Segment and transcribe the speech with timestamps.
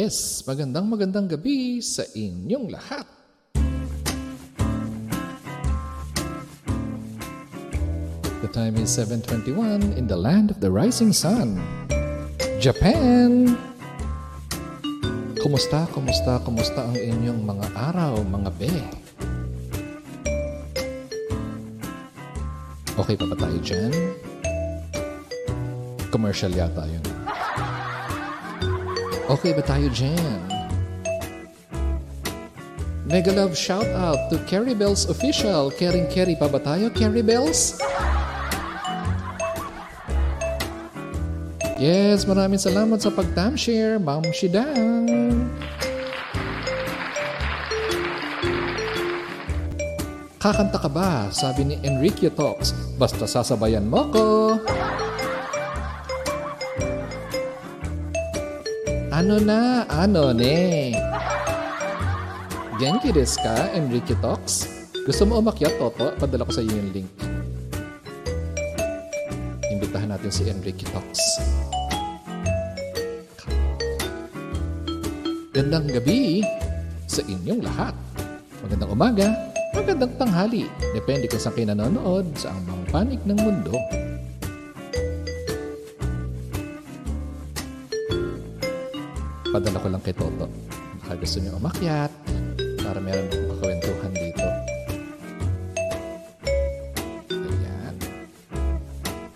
[0.00, 3.04] Yes, magandang magandang gabi sa inyong lahat.
[8.40, 11.60] The time is 7.21 in the land of the rising sun.
[12.64, 13.60] Japan!
[15.36, 18.72] Kumusta, kumusta, kumusta ang inyong mga araw, mga be?
[22.96, 23.92] Okay pa ba tayo dyan?
[26.08, 27.19] Commercial yata yun.
[29.30, 30.42] Okay ba tayo dyan?
[33.06, 35.70] Mega love shout out to Carrie Bells official.
[35.70, 37.78] Caring Carrie pa ba tayo, Carrie Bells?
[41.78, 45.06] Yes, maraming salamat sa pag-timeshare, Ma'am Shidang.
[50.42, 51.30] Kakanta ka ba?
[51.30, 52.74] Sabi ni Enrique Talks.
[52.98, 54.26] Basta sasabayan mo ko.
[59.20, 59.84] Ano na?
[59.92, 60.96] Ano ne?
[62.80, 64.64] Genki desu ka, Enrique Talks?
[65.04, 66.16] Gusto mo umakyat, Toto?
[66.16, 67.12] Padala ko sa iyo yung link.
[69.68, 71.20] Imbitahan natin si Enrique Talks.
[75.52, 76.40] Gandang gabi
[77.04, 77.92] sa inyong lahat.
[78.64, 79.28] Magandang umaga,
[79.76, 80.64] magandang tanghali.
[80.96, 83.99] Depende kung saan kayo nanonood sa ang panig ng mundo.
[89.60, 90.48] Padala ko lang kay Toto.
[91.04, 92.08] Baka gusto niyo umakyat
[92.80, 94.48] para meron akong kakwentuhan dito.
[97.28, 97.94] Ayan.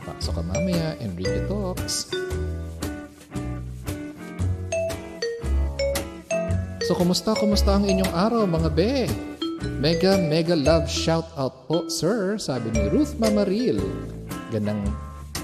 [0.00, 2.08] Pasok ka mamaya, Enrique Talks.
[6.88, 9.04] So, kumusta, kumusta ang inyong araw, mga be?
[9.76, 13.76] Mega, mega love shout out po, sir, sabi ni Ruth Mamaril.
[14.48, 14.88] Ganang,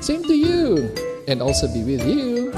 [0.00, 0.88] same to you,
[1.28, 2.48] and also be with you.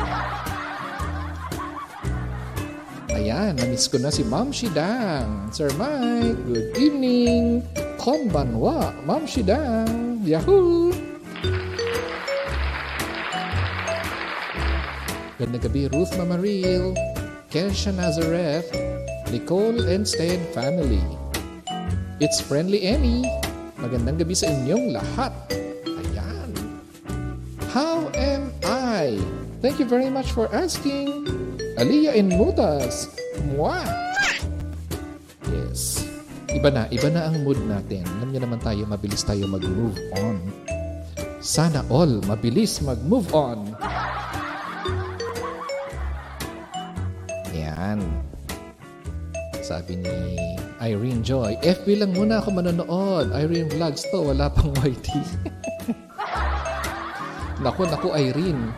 [3.32, 5.48] Ayan, namiss ko na si Ma'am Shidang.
[5.56, 7.64] Sir Mike, good evening.
[7.96, 10.20] Konbanwa, Ma'am Shidang.
[10.20, 10.92] Yahoo!
[15.40, 16.92] Ganda gabi, Ruth Mamaril,
[17.48, 18.68] Kesha Nazareth,
[19.32, 21.00] Nicole and Stan family.
[22.20, 23.24] It's Friendly Emmy.
[23.80, 25.32] Magandang gabi sa inyong lahat.
[25.88, 26.52] Ayan.
[27.72, 29.16] How am I?
[29.64, 31.24] Thank you very much for asking.
[31.80, 33.21] Aliyah in Mutas.
[33.40, 33.88] Mwah!
[35.48, 36.04] Yes.
[36.52, 38.04] Iba na, iba na ang mood natin.
[38.20, 40.36] Alam niyo naman tayo, mabilis tayo mag-move on.
[41.40, 43.72] Sana all mabilis mag-move on.
[47.56, 48.04] Yan.
[49.64, 50.16] Sabi ni
[50.82, 53.32] Irene Joy, FB lang muna ako manonood.
[53.32, 55.08] Irene Vlogs to, wala pang YT.
[57.64, 58.70] naku, naku Irene.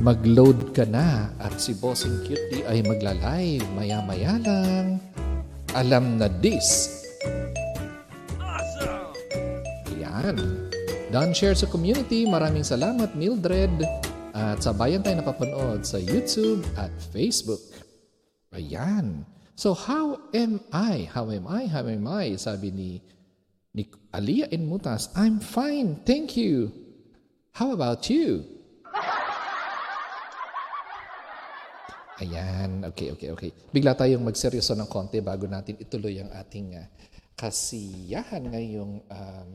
[0.00, 4.96] Mag-load ka na at si Bossing Cutie ay magla-live maya-maya lang.
[5.76, 7.04] Alam na this.
[8.40, 9.12] Awesome!
[10.00, 10.40] Yan.
[11.12, 12.24] Done share sa community.
[12.24, 13.84] Maraming salamat, Mildred.
[14.32, 17.60] At sabayan tayo napapanood sa YouTube at Facebook.
[18.56, 19.28] Ayan.
[19.52, 21.12] So how am I?
[21.12, 21.68] How am I?
[21.68, 22.40] How am I?
[22.40, 23.04] Sabi ni,
[23.76, 23.84] ni
[24.16, 26.00] Aliyah in Mutas, I'm fine.
[26.08, 26.72] Thank you.
[27.52, 28.59] How about you?
[32.20, 32.84] Ayan.
[32.92, 33.50] Okay, okay, okay.
[33.72, 36.84] Bigla tayong magseryoso ng konti bago natin ituloy ang ating uh,
[37.32, 39.52] kasiyahan ngayong um,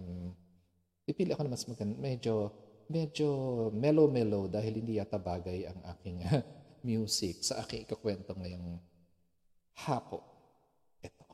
[1.06, 1.94] pipili ako na mas maganda.
[1.94, 2.50] Medyo,
[2.90, 3.30] medyo
[3.70, 6.42] mellow-mellow dahil hindi yata bagay ang aking uh,
[6.82, 8.82] music sa aking ikakwento ngayong
[9.86, 10.26] hapo.
[11.06, 11.26] Ito.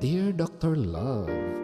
[0.00, 0.72] Dear Dr.
[0.72, 1.59] Love,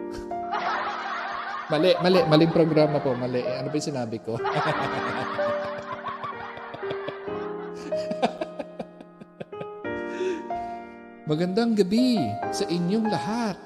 [1.67, 3.43] Mali, mali, maling programa po, mali.
[3.43, 4.39] Ano ba yung sinabi ko?
[11.27, 12.23] Magandang gabi
[12.55, 13.59] sa inyong lahat.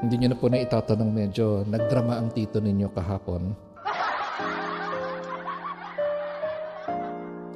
[0.00, 3.52] Hindi nyo na po na itatanong medyo nagdrama ang tito ninyo kahapon.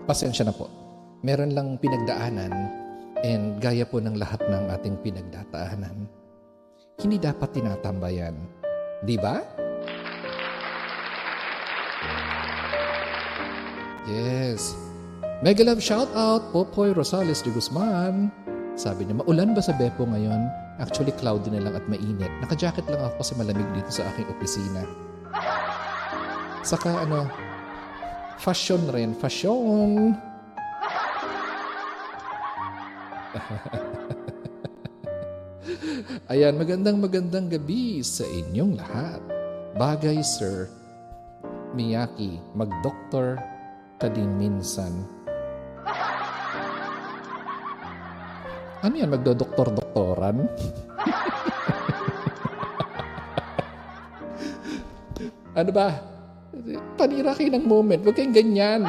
[0.05, 0.69] Pasensya na po.
[1.25, 2.53] Meron lang pinagdaanan
[3.25, 6.26] and gaya po ng lahat ng ating pinagdadaanan.
[7.07, 8.35] Hindi dapat tinatambayan.
[9.07, 9.39] Di ba?
[14.11, 14.75] Yes.
[15.39, 18.35] Mega love shout out, Popoy Rosales de Guzman.
[18.75, 20.51] Sabi niya, maulan ba sa Beppo ngayon?
[20.83, 22.27] Actually, cloudy na lang at mainit.
[22.43, 24.83] Naka-jacket lang ako kasi malamig dito sa aking opisina.
[26.67, 27.31] Saka ano,
[28.43, 29.15] fashion rin.
[29.15, 30.11] Fashion!
[36.27, 39.23] Ayan, magandang magandang gabi sa inyong lahat.
[39.79, 40.67] Bagay, sir.
[41.71, 43.39] Miyaki, mag-doktor
[44.03, 45.07] ka din minsan.
[48.83, 50.43] Ano yan, magdodoktor-doktoran?
[55.63, 55.95] ano ba?
[56.99, 58.03] Panira kayo ng moment.
[58.03, 58.83] Huwag kayong ganyan.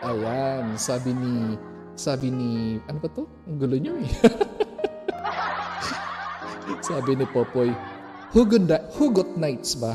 [0.00, 1.60] Ayan, sabi ni,
[1.92, 3.28] sabi ni, ano ba to?
[3.44, 4.08] Ang gulo nyo eh.
[6.88, 7.68] sabi ni Popoy,
[8.32, 8.64] hugot,
[8.96, 9.92] hugot nights ba?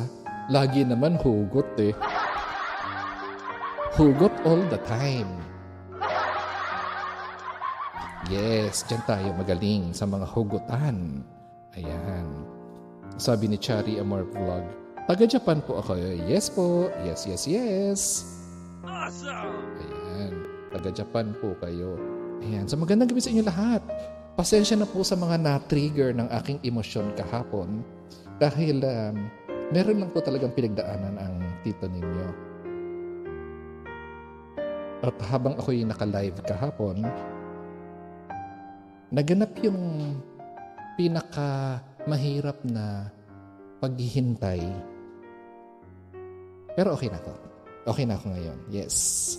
[0.54, 1.98] Lagi naman hugot eh.
[3.98, 5.30] Hugot all the time.
[8.30, 11.26] Yes, dyan tayo magaling sa mga hugutan.
[11.74, 12.26] Ayan.
[13.18, 14.64] Sabi ni Chari Amor Vlog,
[15.10, 15.98] taga Japan po ako.
[16.30, 16.94] Yes po.
[17.06, 18.02] Yes, yes, yes.
[18.86, 19.82] Awesome!
[19.82, 20.34] Ayan.
[20.72, 21.98] Taga Japan po kayo.
[22.42, 22.66] Ayan.
[22.66, 23.82] So magandang gabi sa inyo lahat.
[24.34, 27.86] Pasensya na po sa mga na-trigger ng aking emosyon kahapon
[28.42, 29.30] dahil um,
[29.70, 32.28] meron lang po talagang pinagdaanan ang tito ninyo.
[35.06, 37.06] At habang ako'y naka-live kahapon,
[39.14, 40.18] naganap yung
[40.98, 41.78] pinaka
[42.10, 43.14] mahirap na
[43.86, 44.66] paghihintay.
[46.74, 47.38] Pero okay na to.
[47.86, 48.58] Okay na ako ngayon.
[48.74, 49.38] Yes.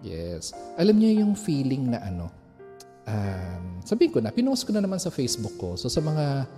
[0.00, 0.56] Yes.
[0.80, 2.32] Alam niyo yung feeling na ano,
[3.04, 5.76] um, sabihin ko na, pinost ko na naman sa Facebook ko.
[5.76, 6.48] So sa mga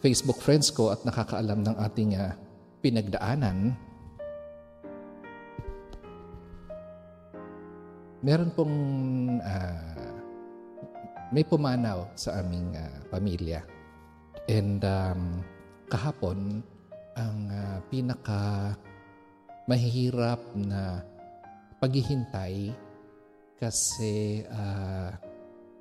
[0.00, 2.32] Facebook friends ko at nakakaalam ng ating uh,
[2.80, 3.76] pinagdaanan,
[8.24, 8.76] meron pong
[9.44, 10.08] uh,
[11.30, 13.60] may pumanaw sa aming uh, pamilya.
[14.48, 15.44] And um,
[15.86, 16.64] kahapon,
[17.14, 18.74] ang uh, pinaka
[19.68, 21.04] mahihirap na
[21.80, 22.76] paghihintay
[23.56, 25.12] kasi uh,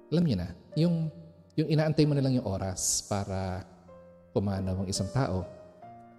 [0.09, 1.12] alam niyo na, yung,
[1.59, 3.63] yung inaantay mo na lang yung oras para
[4.33, 5.45] pumanaw ang isang tao.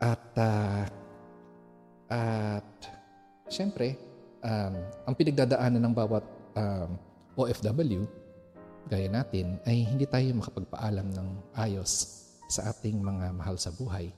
[0.00, 0.84] At uh,
[2.10, 2.66] at
[3.46, 3.94] syempre,
[4.42, 4.74] um,
[5.06, 6.26] ang pinagdadaanan ng bawat
[6.58, 6.98] um,
[7.38, 8.02] OFW,
[8.90, 12.18] gaya natin, ay hindi tayo makapagpaalam ng ayos
[12.50, 14.10] sa ating mga mahal sa buhay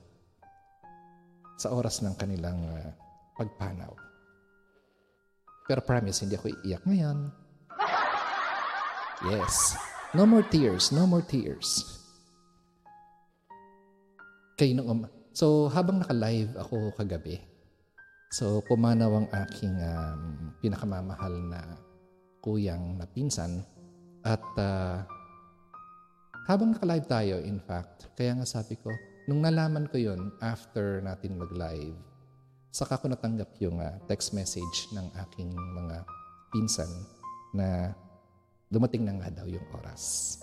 [1.53, 2.89] sa oras ng kanilang uh,
[3.37, 3.93] pagpanaw.
[5.63, 7.17] Pero promise, hindi ako iiyak ngayon.
[9.23, 9.79] Yes.
[10.11, 11.81] No more tears, no more tears.
[14.59, 17.41] Kayo nung um- So, habang naka-live ako kagabi,
[18.33, 21.77] So pumanaw ang aking um, pinakamamahal na
[22.41, 23.61] kuyang na pinsan
[24.25, 25.05] at uh,
[26.49, 28.89] habang naka-live tayo in fact, kaya nga sabi ko,
[29.29, 31.93] nung nalaman ko yon after natin mag-live,
[32.73, 36.01] saka ko natanggap yung uh, text message ng aking mga
[36.49, 36.89] pinsan
[37.53, 37.93] na
[38.73, 40.35] dumating na nga daw yung oras.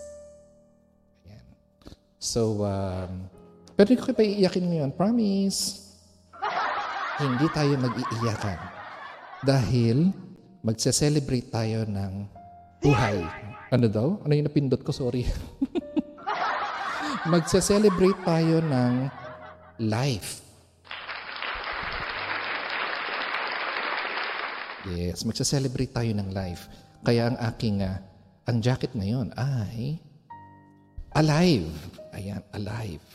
[1.27, 1.43] Ayan.
[2.15, 3.27] So, um,
[3.75, 4.91] pero hindi ko kayo iiyakin ngayon.
[4.95, 5.91] Promise
[7.21, 8.59] hindi tayo mag-iiyakan
[9.45, 10.09] dahil
[10.65, 12.13] magse-celebrate tayo ng
[12.81, 13.21] buhay.
[13.69, 14.07] Ano daw?
[14.25, 14.89] Ano yung napindot ko?
[14.89, 15.27] Sorry.
[17.31, 18.93] magse-celebrate tayo ng
[19.85, 20.50] life.
[24.91, 26.67] Yes, magse-celebrate tayo ng life.
[27.07, 27.97] Kaya ang aking, uh,
[28.45, 29.97] ang jacket ngayon ay
[31.15, 31.71] alive.
[32.11, 33.05] Ayan, alive.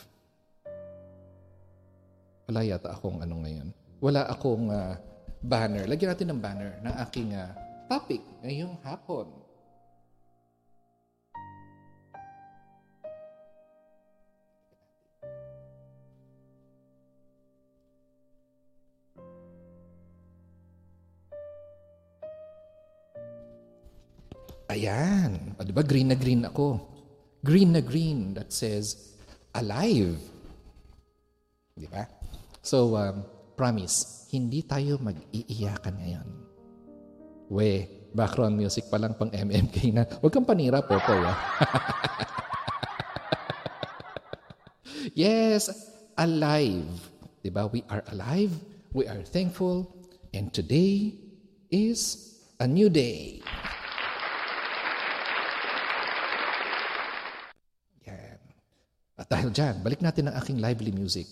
[2.49, 4.93] Wala yata akong ano ngayon wala akong uh,
[5.41, 5.89] banner.
[5.89, 7.49] Lagyan natin ng banner ng aking uh,
[7.89, 9.29] topic ngayong hapon.
[24.77, 25.57] Ayan.
[25.57, 25.81] O, di ba?
[25.81, 26.77] Green na green ako.
[27.41, 29.17] Green na green that says
[29.57, 30.21] alive.
[31.73, 32.05] Di ba?
[32.61, 33.25] So, um,
[33.57, 36.27] promise, hindi tayo mag-iiyakan ngayon.
[37.49, 40.05] We, background music pa lang pang MMK na.
[40.21, 41.25] Huwag kang panira, Popoy.
[41.25, 41.37] Ah.
[45.25, 45.73] yes,
[46.13, 46.85] alive.
[47.41, 47.65] Diba?
[47.73, 48.53] We are alive.
[48.93, 49.89] We are thankful.
[50.37, 51.17] And today
[51.73, 53.41] is a new day.
[58.05, 58.39] Yan.
[59.27, 61.27] At dahil dyan, balik natin ang aking lively music.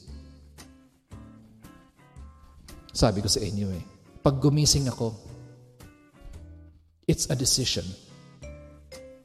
[2.92, 3.80] Sabi ko sa inyo eh,
[4.20, 5.16] pag gumising ako,
[7.08, 7.88] it's a decision.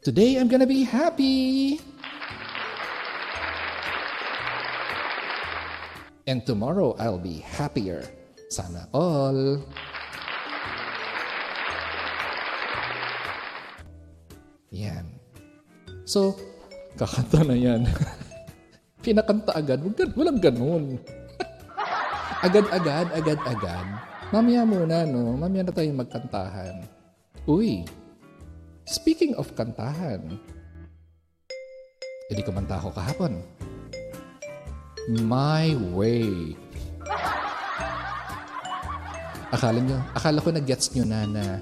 [0.07, 1.83] Today, I'm gonna be happy.
[6.31, 8.07] And tomorrow, I'll be happier.
[8.55, 9.67] Sana all.
[14.71, 15.11] Yan.
[16.07, 16.39] So,
[16.95, 17.91] kakanta na yan.
[19.01, 19.81] Pinakanta agad.
[20.13, 21.01] Walang ganun.
[22.47, 23.87] Agad-agad, agad-agad.
[24.31, 25.35] Mamaya muna, no?
[25.35, 26.87] Mamaya na tayong magkantahan.
[27.51, 27.83] Uy,
[28.87, 30.39] speaking of kantahan,
[32.31, 33.43] edi kumanta ako kahapon.
[35.27, 36.55] My Way.
[39.57, 41.59] Akala nyo, akala ko na-gets nyo na na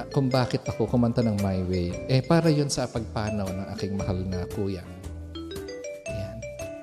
[0.00, 2.08] uh, kung bakit ako kumanta ng My Way.
[2.08, 4.88] Eh, para yun sa pagpanaw ng aking mahal na kuyang.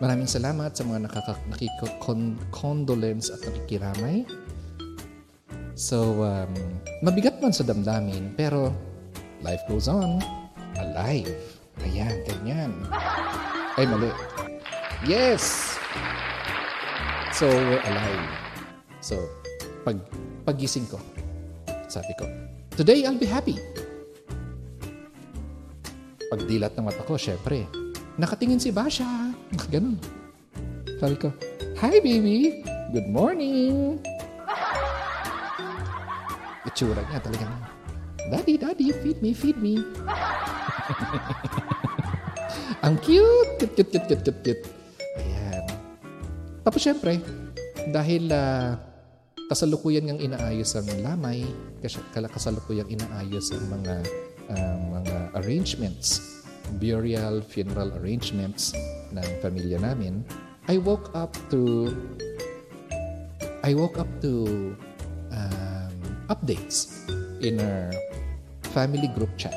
[0.03, 1.07] Maraming salamat sa mga
[1.47, 4.27] nakikondolence at nakikiramay.
[5.79, 6.51] So, um,
[6.99, 8.75] mabigat man sa damdamin, pero
[9.39, 10.19] life goes on.
[10.75, 11.31] Alive.
[11.87, 12.75] Ayan, ganyan.
[13.79, 14.11] Ay, mali.
[15.07, 15.79] Yes!
[17.31, 18.27] So, we're alive.
[18.99, 19.23] So,
[19.87, 20.03] pag
[20.43, 20.99] pagising ko,
[21.87, 22.27] sabi ko,
[22.75, 23.55] Today, I'll be happy.
[26.27, 27.71] Pagdilat ng mata ko, syempre,
[28.13, 29.22] Nakatingin si Basha.
[29.69, 29.97] Ganun.
[30.97, 31.29] Sabi ko,
[31.77, 32.65] Hi, baby!
[32.89, 34.01] Good morning!
[36.63, 37.53] Itsura niya talagang,
[38.31, 39.75] Daddy, Daddy, feed me, feed me.
[42.85, 43.59] Ang cute!
[43.59, 44.63] Cute, cute, cute, cute, cute, cute.
[45.19, 45.63] Ayan.
[46.63, 47.19] Tapos syempre,
[47.91, 48.79] dahil uh,
[49.51, 51.43] kasalukuyan ng inaayos ang lamay,
[51.83, 53.93] kasalukuyan inaayos ang mga
[54.49, 56.32] uh, mga arrangements
[56.77, 58.73] burial, funeral arrangements
[59.13, 60.23] ng pamilya namin,
[60.67, 61.91] I woke up to
[63.63, 64.31] I woke up to
[65.31, 65.95] um,
[66.27, 66.91] updates
[67.39, 67.91] in our
[68.75, 69.55] family group chat.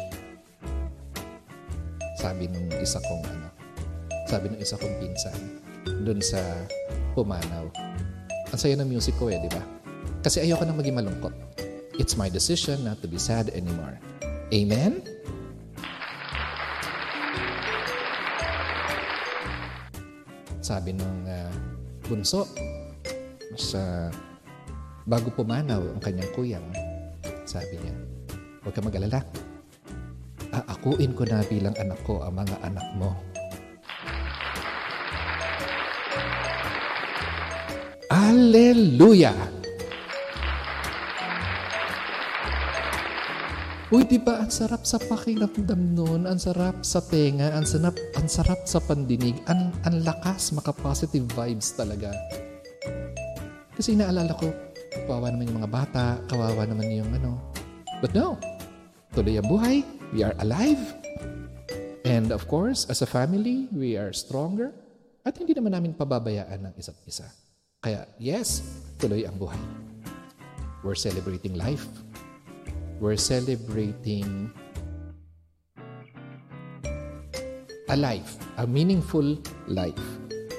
[2.18, 3.48] Sabi nung isa kong ano,
[4.30, 5.38] sabi nung isa kong pinsan
[6.06, 6.38] doon sa
[7.16, 7.66] Pumanaw.
[8.52, 9.62] Ang saya ng music ko eh, di ba?
[10.20, 11.32] Kasi ayoko nang maging malungkot.
[11.96, 13.96] It's my decision not to be sad anymore.
[14.52, 15.00] Amen?
[20.66, 21.50] Sabi ng uh,
[22.10, 22.42] bunso
[23.54, 24.10] sa
[25.06, 26.66] bago pumanaw ang kanyang kuyang,
[27.46, 27.94] sabi niya,
[28.66, 29.22] huwag ka mag-alala.
[30.50, 33.14] Aakuin ko na bilang anak ko ang mga anak mo.
[38.10, 39.65] Hallelujah!
[43.86, 48.26] Uy, di ba ang sarap sa pakiramdam nun, ang sarap sa tenga, ang sarap, ang
[48.26, 52.10] sarap sa pandinig, ang, ang lakas, maka-positive vibes talaga.
[53.78, 54.50] Kasi naalala ko,
[55.06, 57.38] kawawa naman yung mga bata, kawawa naman yung ano.
[58.02, 58.42] But no,
[59.14, 60.82] tuloy ang buhay, we are alive.
[62.02, 64.74] And of course, as a family, we are stronger.
[65.22, 67.30] At hindi naman namin pababayaan ng isa't isa.
[67.78, 68.66] Kaya yes,
[68.98, 69.62] tuloy ang buhay.
[70.82, 71.86] We're celebrating life
[73.00, 74.48] we're celebrating
[77.88, 79.36] a life, a meaningful
[79.68, 80.00] life.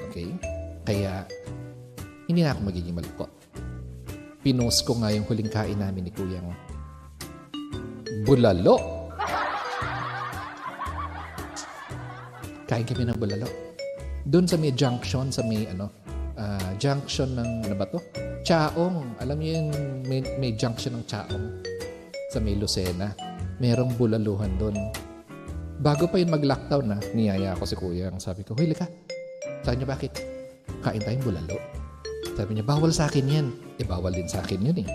[0.09, 0.31] Okay?
[0.85, 1.25] Kaya,
[2.29, 3.31] hindi na ako magiging malungkot.
[4.45, 6.47] Pinost ko nga yung huling kain namin ni Kuyang
[8.23, 8.79] bulalo.
[12.67, 13.47] Kain kami ng bulalo.
[14.27, 15.91] Doon sa may junction, sa may ano,
[16.35, 17.99] uh, junction ng ano ba to?
[18.43, 19.19] Chaong.
[19.19, 19.69] Alam niyo yung
[20.07, 21.76] may, may junction ng Chaong
[22.27, 23.15] sa may Lucena.
[23.57, 24.75] Merong bulaluhan doon.
[25.81, 28.11] Bago pa yun mag-lockdown na, niyaya ako si kuya.
[28.19, 28.87] Sabi ko, Hoy, lika.
[29.63, 30.13] Sabi niya, bakit?
[30.83, 31.57] Kain tayong bulalo.
[32.35, 33.47] Sabi niya, bawal sa akin yan.
[33.81, 34.87] Eh, bawal din sa akin yun eh.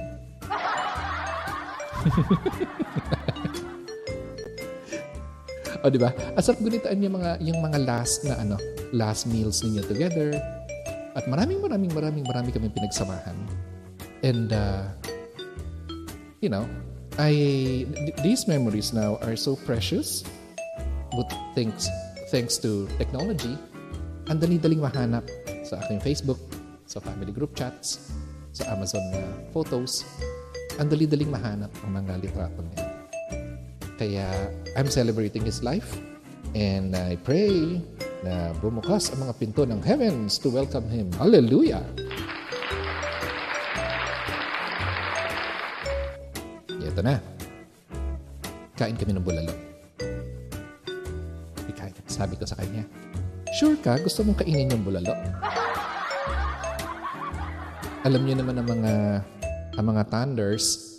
[5.82, 6.14] o, di ba?
[6.34, 8.56] Asarap gunitaan yung mga, yung mga last na ano,
[8.94, 10.34] last meals ninyo together.
[11.14, 13.36] At maraming, maraming, maraming, maraming kami pinagsamahan.
[14.22, 14.86] And, uh,
[16.42, 16.66] you know,
[17.18, 17.84] I
[18.22, 20.24] these memories now are so precious.
[21.12, 21.88] But thanks
[22.32, 23.56] thanks to technology,
[24.32, 25.28] ang dali-daling mahanap
[25.68, 26.40] sa aking Facebook,
[26.88, 28.00] sa family group chats.
[28.52, 30.04] sa Amazon na photos.
[30.76, 32.84] Ang dali-daling mahanap ang mga litrato niya.
[33.96, 34.26] Kaya
[34.76, 35.96] I'm celebrating his life
[36.56, 37.80] and I pray
[38.24, 41.12] na bumukas ang mga pinto ng heavens to welcome him.
[41.16, 41.84] Hallelujah!
[46.92, 47.16] Ito na.
[48.76, 49.56] Kain kami ng bulalo.
[51.64, 51.96] Ikain.
[52.04, 52.84] Sabi ko sa kanya,
[53.52, 53.96] Sure ka?
[54.00, 55.12] Gusto mong kainin yung bulalo?
[58.04, 58.92] Alam niyo naman ang mga
[59.72, 60.92] ang mga thunders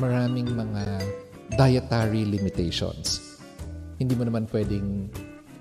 [0.00, 1.04] maraming mga
[1.56, 3.36] dietary limitations.
[4.00, 5.12] Hindi mo naman pwedeng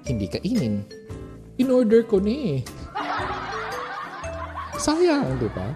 [0.07, 0.87] hindi kainin.
[1.59, 2.63] In-order ko ni.
[4.79, 5.67] Sayang, di ba?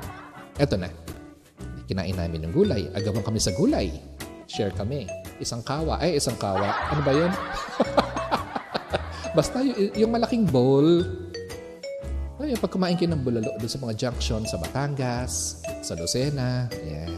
[0.56, 1.05] Eto na.
[1.86, 2.90] Kinain namin ng gulay.
[2.98, 3.94] Agawan kami sa gulay.
[4.50, 5.06] Share kami.
[5.38, 6.02] Isang kawa.
[6.02, 6.74] Ay, isang kawa.
[6.90, 7.32] Ano ba yun?
[9.38, 11.06] Basta y- yung malaking bowl.
[12.42, 17.14] Ay, pag kumain kayo ng bulalo doon sa mga junction sa Batangas, sa Lucena, yan.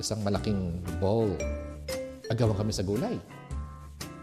[0.00, 1.34] Isang malaking bowl.
[2.30, 3.18] Agawan kami sa gulay.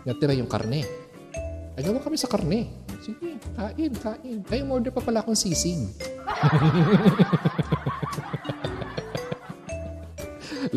[0.08, 0.88] Natira yung karne.
[1.78, 2.72] Agawan kami sa karne.
[3.04, 4.40] Sige, kain, kain.
[4.50, 5.86] Ay, umorder pa pala akong sisig.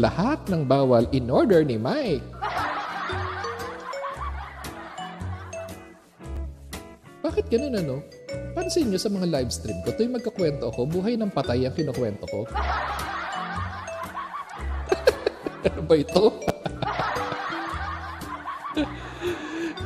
[0.01, 2.25] Lahat ng bawal in order ni Mike.
[7.21, 8.01] Bakit ganun ano?
[8.57, 12.25] Pansin nyo sa mga live stream ko, tuwing magkakwento ako, buhay ng patay ang kinukwento
[12.33, 12.49] ko.
[15.69, 16.33] ano ba ito?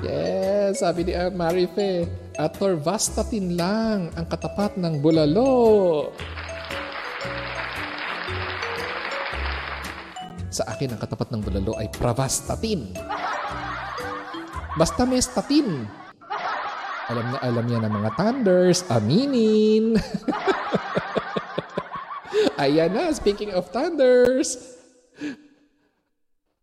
[0.06, 2.06] yes, sabi ni Aunt Marife,
[2.38, 6.14] at Torvastatin lang ang katapat ng bulalo.
[10.54, 12.94] Sa akin, ang katapat ng bulalo ay Pravastatin.
[14.78, 15.82] Basta may statin.
[17.10, 18.86] Alam na alam niya ng mga thunders.
[18.86, 19.98] Aminin.
[22.62, 24.78] Ayan na, speaking of thunders.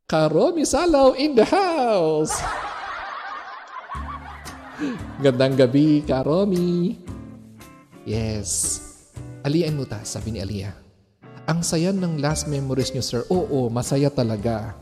[0.07, 2.39] Karomi Salaw in the house.
[5.19, 6.95] Gandang gabi, Karomi.
[8.07, 8.79] Yes.
[9.43, 10.80] Alian mo ta, sabi ni Alia.
[11.49, 13.21] Ang saya ng last memories niyo, sir.
[13.33, 14.77] Oo, masaya talaga.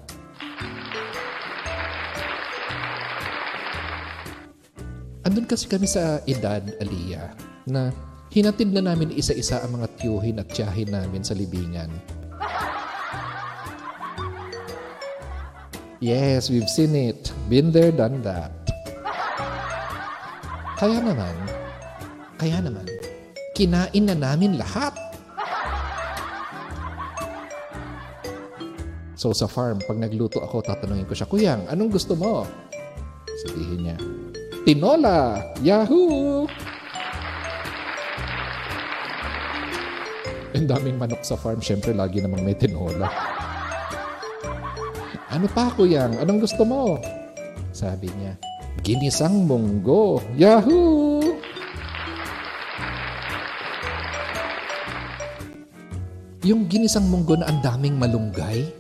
[5.24, 7.32] Andun kasi kami sa edad, Aliyah,
[7.64, 7.96] na
[8.28, 11.92] hinatid na namin isa-isa ang mga tiyuhin at tiyahin namin sa libingan.
[16.00, 17.28] Yes, we've seen it.
[17.52, 18.56] Been there, done that.
[20.80, 21.36] Kaya naman,
[22.40, 22.88] kaya naman,
[23.52, 24.96] kinain na namin lahat.
[29.20, 32.48] So sa farm, pag nagluto ako, tatanungin ko siya, Kuyang, anong gusto mo?
[33.44, 33.98] Sabihin niya,
[34.64, 35.44] Tinola!
[35.60, 36.48] Yahoo!
[40.56, 43.12] Ang daming manok sa farm, syempre lagi namang may tinola.
[45.28, 46.16] Ano pa, Kuyang?
[46.24, 46.96] Anong gusto mo?
[47.76, 48.40] Sabi niya,
[48.88, 50.24] Ginisang munggo!
[50.40, 51.20] Yahoo!
[56.48, 58.79] Yung ginisang munggo na ang daming malunggay,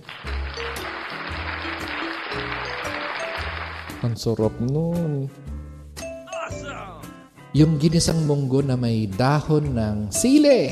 [3.99, 5.27] Ang sarap nun.
[7.51, 10.71] Yung ginisang munggo na may dahon ng sile.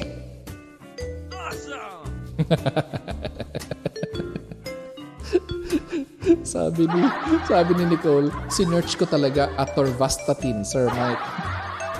[6.47, 7.03] sabi ni
[7.43, 11.27] sabi ni Nicole, sinearch ko talaga atorvastatin, Sir Mike.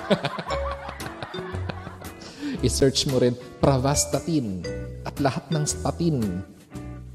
[2.67, 4.63] I-search mo rin pravastatin
[5.03, 6.23] at lahat ng statin.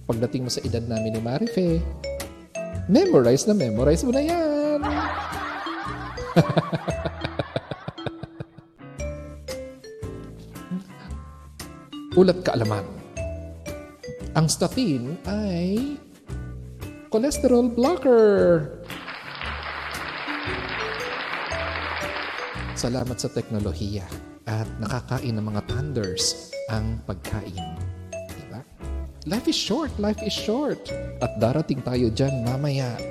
[0.05, 1.81] Pagdating mo sa edad namin ni Marife,
[2.93, 4.85] Memorize na memorize mo na yan.
[12.21, 12.85] Ulat kaalaman.
[14.37, 15.97] Ang statin ay
[17.09, 18.69] cholesterol blocker.
[22.77, 24.05] Salamat sa teknolohiya
[24.45, 27.82] at nakakain ng mga thunders ang pagkain.
[29.23, 30.91] Life is short, life is short.
[31.23, 32.99] At darating tayo dyan mamaya.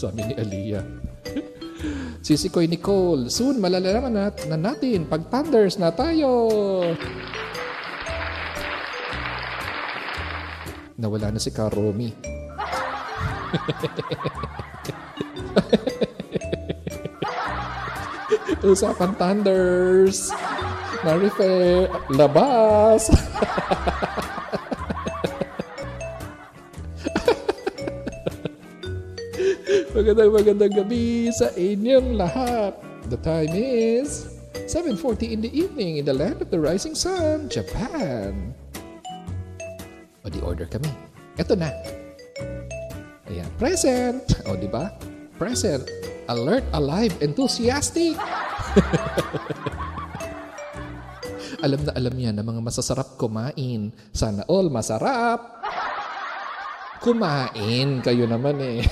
[0.00, 0.80] Sabi ni Aliyah.
[2.24, 6.40] Sisikoy Nicole, soon malalaman nat na natin pag thunders na tayo.
[10.96, 12.16] Nawala na si Karomi.
[18.64, 20.32] Usapan thunders.
[21.02, 23.10] Marife, labas.
[29.92, 32.78] Magandang magandang gabi sa inyong lahat.
[33.10, 34.30] The time is
[34.70, 38.54] 7.40 in the evening in the land of the rising sun, Japan.
[40.22, 40.88] O di order kami.
[41.34, 41.74] Ito na.
[43.26, 44.22] Ayan, present.
[44.46, 44.94] O di ba?
[45.34, 45.82] Present.
[46.30, 48.14] Alert, alive, enthusiastic.
[51.62, 53.94] alam na alam yan na mga masasarap kumain.
[54.10, 55.62] Sana all masarap.
[56.98, 58.82] Kumain kayo naman eh.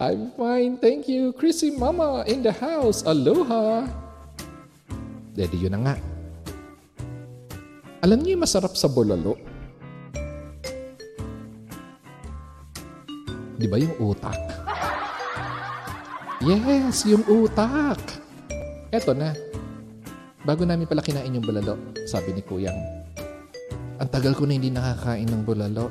[0.00, 1.36] I'm fine, thank you.
[1.36, 3.04] Chrissy Mama in the house.
[3.04, 3.84] Aloha.
[5.36, 5.94] Daddy, yun na nga.
[8.00, 9.36] Alam niyo masarap sa bulalo?
[13.58, 14.57] Di ba yung utak?
[16.38, 17.98] Yes, yung utak.
[18.94, 19.34] Eto na.
[20.46, 21.74] Bago namin pala kinain yung bulalo,
[22.06, 22.78] sabi ni Kuyang.
[23.98, 25.90] Ang tagal ko na hindi nakakain ng bulalo.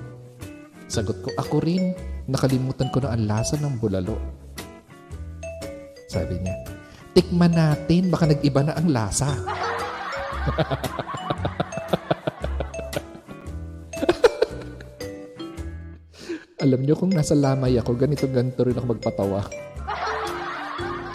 [0.87, 1.91] Sagot ko, ako rin.
[2.31, 4.15] Nakalimutan ko na ang lasa ng bulalo.
[6.07, 6.55] Sabi niya,
[7.11, 9.35] tikman natin, baka nag-iba na ang lasa.
[16.63, 19.43] Alam niyo kung nasa lamay ako, ganito-ganito rin ako magpatawa.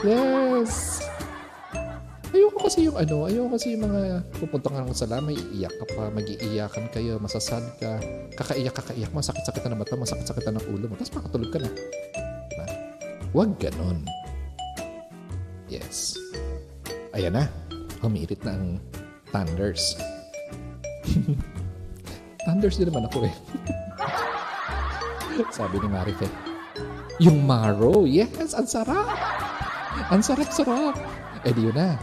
[0.03, 0.99] Yes.
[2.35, 5.87] Ayoko kasi yung ano, ayoko kasi yung mga pupunta ka lang sa lamay, iiyak ka
[5.95, 8.03] pa, mag-iiyakan kayo, masasad ka,
[8.35, 11.71] kakaiyak, kakaiyak, masakit-sakit na mata, masakit-sakit na ng ulo mo, tapos makatulog ka na.
[12.51, 12.67] Diba?
[13.31, 14.03] Huwag ganon.
[15.71, 16.19] Yes.
[17.15, 17.47] Ayan na.
[18.03, 18.83] Humirit na ang
[19.31, 19.95] thunders.
[22.49, 23.35] thunders din naman ako eh.
[25.57, 26.27] Sabi ni Marife.
[27.23, 29.42] Yung marrow, yes, ang sarap.
[30.13, 30.93] Ang sarap-sarap.
[31.41, 31.97] Eh di yun na.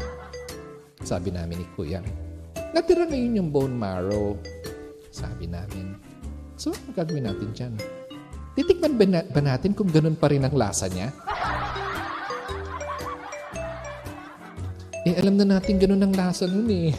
[1.05, 2.01] Sabi namin ni Kuya.
[2.73, 4.33] Natira ngayon yung bone marrow.
[5.13, 5.93] Sabi namin.
[6.57, 7.77] So, ano gagawin natin dyan?
[8.57, 11.13] Titikman ba, ba natin kung ganun pa rin ang lasa niya?
[15.05, 16.89] Eh, alam na natin ganun ang lasa nun eh.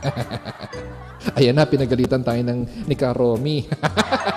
[1.36, 3.68] Ayan na, pinagalitan tayo ng ni Karomi.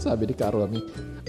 [0.00, 0.80] Sabi ni Karomi,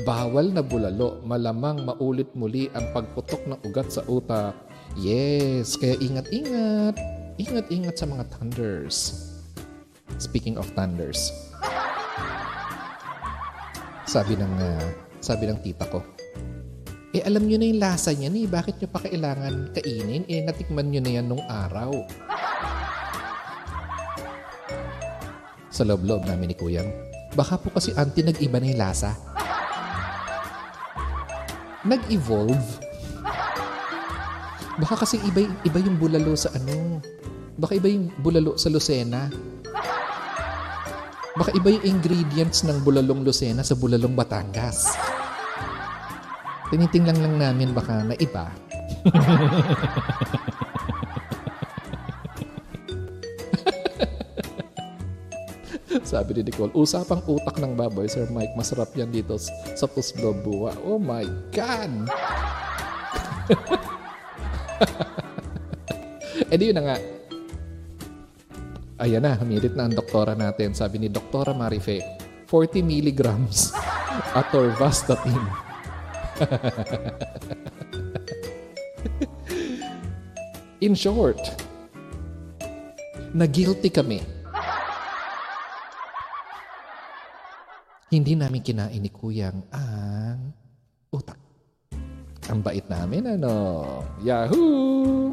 [0.08, 4.56] bawal na bulalo, malamang maulit muli ang pagputok ng ugat sa utak.
[4.96, 6.96] Yes, kaya ingat-ingat.
[7.36, 9.28] Ingat-ingat sa mga thunders.
[10.24, 11.36] Speaking of thunders.
[14.08, 14.88] Sabi ng uh,
[15.20, 16.00] sabi ng tita ko,
[17.12, 18.48] eh alam nyo na yung lasa niya eh.
[18.48, 20.24] Bakit nyo pa kailangan kainin?
[20.32, 21.92] Eh natikman nyo na yan nung araw.
[25.68, 29.16] Sa loob-loob namin ni Kuyang, baka po kasi auntie nag-iba na yung lasa.
[31.82, 32.66] Nag-evolve.
[34.78, 37.02] Baka kasi iba, iba yung bulalo sa ano.
[37.58, 39.30] Baka iba yung bulalo sa Lucena.
[41.32, 44.92] Baka iba yung ingredients ng bulalong Lucena sa bulalong Batangas.
[46.72, 48.48] Tinitingnan lang namin baka na iba.
[56.12, 60.76] Sabi ni Nicole, usapang utak ng baboy, Sir Mike, masarap yan dito sa Puslo Buwa.
[60.84, 61.24] Oh my
[61.56, 62.12] God!
[66.52, 67.00] eh di yun na nga.
[69.08, 70.76] Ayan na, humirit na ang doktora natin.
[70.76, 72.04] Sabi ni Doktora Marife,
[72.52, 73.72] 40 milligrams
[74.36, 75.40] atorvastatin.
[80.84, 81.40] In short,
[83.32, 84.41] na-guilty kami.
[88.12, 90.52] Hindi namin kinain ni Kuyang ang
[91.16, 91.40] utak.
[92.52, 93.88] Ang bait namin, ano?
[94.20, 95.32] Yahoo!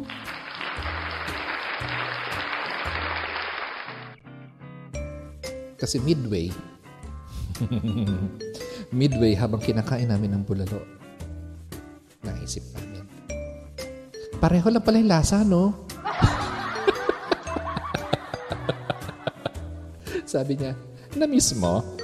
[5.75, 6.55] Kasi midway,
[8.95, 10.79] midway habang kinakain namin ng bulalo,
[12.23, 13.03] naisip namin.
[14.39, 15.83] Pareho lang pala yung lasa, no?
[20.31, 20.79] Sabi niya,
[21.19, 21.98] na-miss mo?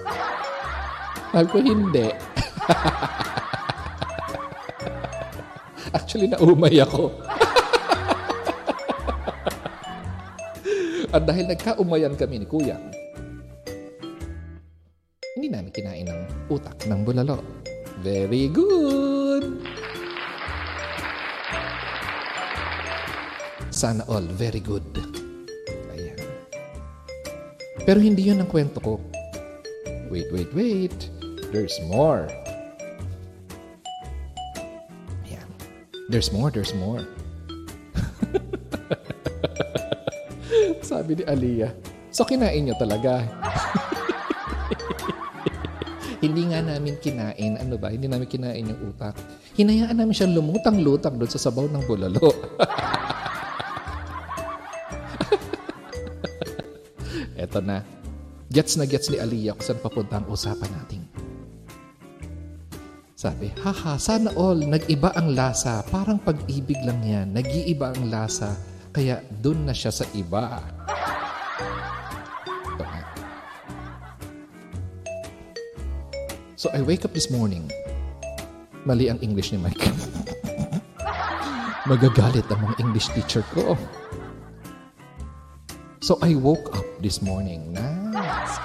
[1.35, 2.15] Sabi ko, hindi.
[5.91, 7.11] Actually, naumay ako.
[11.11, 12.79] At dahil nagkaumayan kami ni Kuya,
[15.35, 17.43] hindi namin kinain ng utak ng bulalo.
[18.07, 19.59] Very good!
[23.75, 24.87] Sana all, very good.
[25.91, 26.19] Ayan.
[27.83, 29.03] Pero hindi yun ang kwento ko.
[30.15, 31.14] Wait, wait, wait.
[31.55, 32.27] There's more.
[35.23, 35.47] Ayan.
[36.11, 36.99] There's more, there's more.
[40.83, 41.71] Sabi ni Aliyah,
[42.11, 43.23] so kinain niyo talaga.
[46.27, 49.15] hindi nga namin kinain, ano ba, hindi namin kinain yung utak.
[49.55, 52.35] Hinayaan namin siya lumutang-lutang doon sa sabaw ng bulalo.
[57.39, 57.87] Eto na.
[58.51, 61.04] Gets na gets ni Aliyah kung saan papunta ang usapan natin.
[63.25, 65.81] Sabi, haha, sana all, nag-iba ang lasa.
[65.89, 67.33] Parang pag-ibig lang yan.
[67.33, 68.53] Nag-iiba ang lasa.
[68.93, 70.61] Kaya dun na siya sa iba.
[76.61, 77.65] So I wake up this morning.
[78.85, 79.81] Mali ang English ni Mike.
[81.89, 83.73] Magagalit ang mga English teacher ko.
[86.05, 87.73] So I woke up this morning.
[87.73, 88.61] Nice.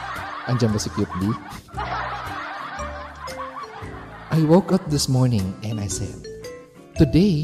[0.51, 1.31] Andiyan ba si Cute B?
[4.39, 6.15] I woke up this morning and I said,
[6.95, 7.43] Today,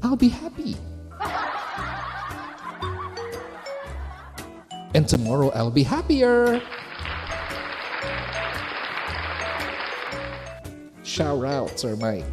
[0.00, 0.72] I'll be happy.
[4.96, 6.64] And tomorrow, I'll be happier.
[11.04, 12.24] Shout out, Sir Mike.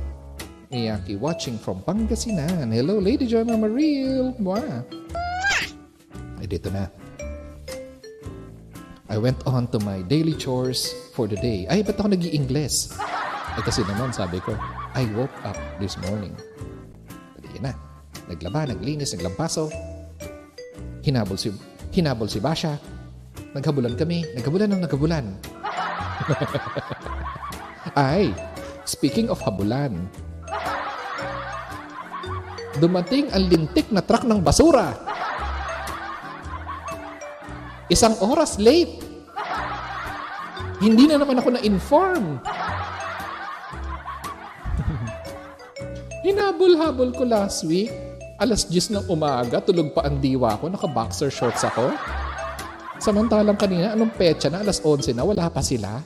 [0.72, 2.72] Miyaki watching from Pangasinan.
[2.72, 4.32] Hello, Lady Mama Real.
[4.40, 4.88] Wow.
[6.40, 6.88] Ay, dito na.
[9.12, 11.68] I went on to my daily chores for the day.
[11.68, 12.24] Ay, ba't ako nag
[13.56, 14.52] ingles eh kasi naman sabi ko,
[15.00, 16.36] I woke up this morning.
[17.40, 17.72] Pwede na.
[18.28, 19.72] Naglaba, naglinis, naglampaso.
[21.00, 21.56] Hinabol si,
[21.96, 22.76] hinabol si Basha.
[23.56, 24.28] Naghabulan kami.
[24.36, 25.26] Naghabulan ng naghabulan.
[27.96, 28.36] Ay,
[28.84, 29.96] speaking of habulan,
[32.84, 34.92] dumating ang lintik na truck ng basura.
[37.88, 39.00] Isang oras late.
[40.84, 42.44] Hindi na naman ako na-inform.
[46.26, 47.94] Hinabol-habol ko last week.
[48.42, 51.94] Alas 10 ng umaga, tulog pa ang diwa ko, naka-boxer shorts ako.
[52.98, 54.66] Samantalang kanina, anong petsa na?
[54.66, 56.02] Alas 11 na, wala pa sila.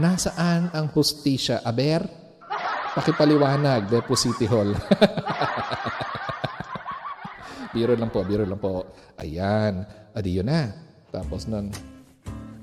[0.00, 1.60] Nasaan ang hustisya?
[1.60, 2.08] Aber?
[2.96, 4.72] Pakipaliwanag, Depo City Hall.
[7.76, 8.96] biro lang po, biro lang po.
[9.20, 9.84] Ayan,
[10.16, 10.72] adi yun na.
[11.12, 11.68] Tapos nun,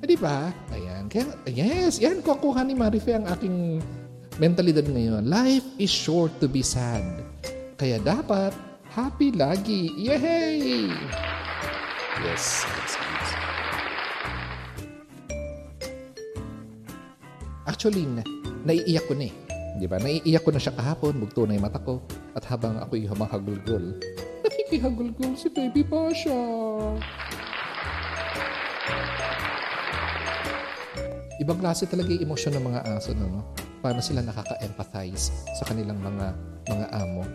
[0.02, 0.50] adi ba?
[0.74, 3.78] Ayan, kaya, yes, yan, kukuha ni Marife ang aking
[4.42, 7.06] mentalidad ngayon, life is short to be sad.
[7.78, 8.54] Kaya dapat
[8.90, 9.90] happy lagi.
[9.98, 10.90] Yay!
[12.22, 13.30] Yes, yes, yes.
[17.64, 18.22] Actually, na,
[18.66, 19.34] naiiyak ko na eh.
[19.82, 19.98] Di ba?
[19.98, 22.02] Naiiyak ko na siya kahapon, bugto na yung mata ko.
[22.38, 23.98] At habang ako'y humahagulgol,
[24.46, 26.38] nakikihagulgol si Baby Basha.
[31.42, 33.63] Ibang klase talaga yung emosyon ng mga aso, no?
[33.84, 36.32] Paano sila nakaka-empathize sa kanilang mga
[36.72, 37.28] mga amo.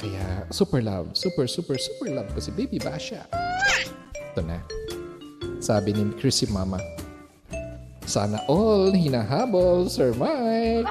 [0.00, 3.28] Kaya super love, super super super love ko si Baby Basha.
[4.32, 4.64] Ito na.
[5.60, 6.80] Sabi ni Chrissy Mama,
[8.08, 10.88] sana all hinahabol, Sir Mike.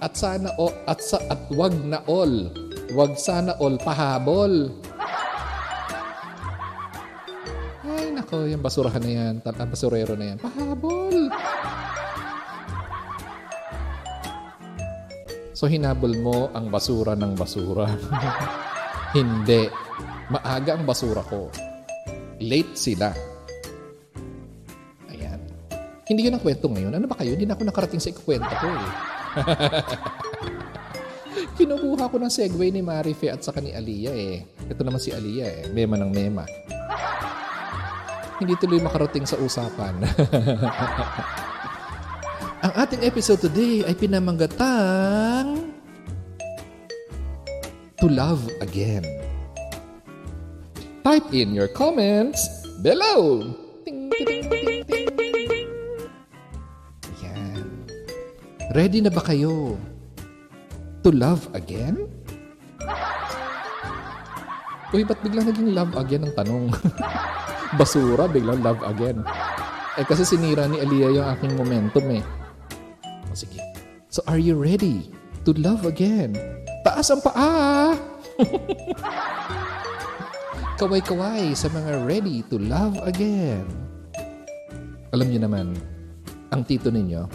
[0.00, 2.54] At sana o at sa at wag na all.
[2.94, 4.70] Wag sana all pahabol.
[8.40, 11.28] Nako, yung basurahan na yan, basurero na yan, pahabol!
[15.52, 17.84] So, hinabol mo ang basura ng basura.
[19.16, 19.68] Hindi.
[20.32, 21.52] Maaga ang basura ko.
[22.40, 23.12] Late sila.
[25.12, 25.40] Ayan.
[26.08, 26.96] Hindi yun ang kwento ngayon.
[26.96, 27.36] Ano ba kayo?
[27.36, 28.92] Hindi na ako nakarating sa ikukwento ko eh.
[31.60, 34.48] Kinukuha ko ng segue ni Marife at saka ni Aliyah eh.
[34.64, 35.62] Ito naman si Aliyah eh.
[35.76, 36.48] Mema ng mema
[38.40, 40.00] hindi tuloy makarating sa usapan.
[42.64, 45.68] Ang ating episode today ay pinamanggatang
[48.00, 49.04] To Love Again.
[51.04, 52.40] Type in your comments
[52.80, 53.44] below.
[53.84, 55.04] Ting, ting, ting, ting.
[57.24, 57.64] Yan.
[58.76, 59.76] Ready na ba kayo
[61.00, 61.96] to love again?
[64.92, 66.64] Uy, ba't biglang naging love again ang tanong?
[67.78, 69.22] basura, biglang love again.
[69.98, 72.22] Eh kasi sinira ni Aliyah yung aking momentum eh.
[73.30, 73.60] O sige.
[74.10, 75.12] So are you ready
[75.46, 76.34] to love again?
[76.82, 77.94] Taas ang paa!
[80.80, 83.68] Kaway-kaway sa mga ready to love again.
[85.12, 85.76] Alam niyo naman,
[86.48, 87.28] ang tito ninyo,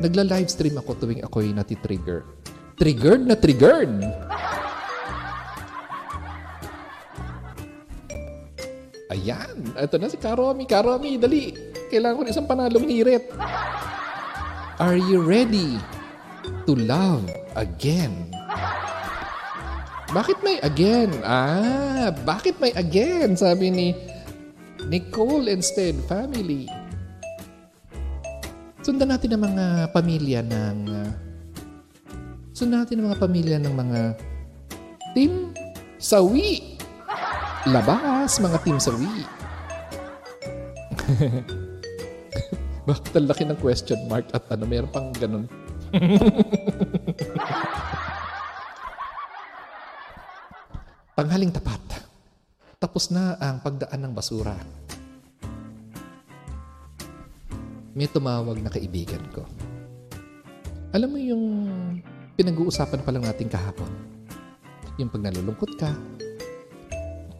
[0.00, 2.24] nagla-livestream ako tuwing ako'y nati-trigger.
[2.80, 4.00] Triggered na triggered!
[9.20, 9.76] Ayan.
[9.76, 10.64] Ito na si Karomi.
[10.64, 11.52] Karomi, dali.
[11.92, 13.28] Kailangan ko isang panalong hirit.
[14.80, 15.76] Are you ready
[16.64, 18.32] to love again?
[20.10, 21.12] Bakit may again?
[21.20, 23.36] Ah, bakit may again?
[23.36, 23.88] Sabi ni
[24.88, 26.64] Nicole instead, family.
[28.80, 30.76] Sundan natin ang mga pamilya ng...
[32.56, 34.00] Sundan natin ang mga pamilya ng mga
[35.12, 35.52] team
[36.00, 36.79] sawi.
[37.68, 39.20] Labas, mga team sawi.
[42.88, 45.44] Bakit ang laki ng question mark at ano, meron pang ganun.
[51.20, 52.08] Tanghaling tapat.
[52.80, 54.56] Tapos na ang pagdaan ng basura.
[57.92, 59.44] May tumawag na kaibigan ko.
[60.96, 61.44] Alam mo yung
[62.40, 63.92] pinag-uusapan pa lang natin kahapon.
[64.96, 65.92] Yung pag nalulungkot ka,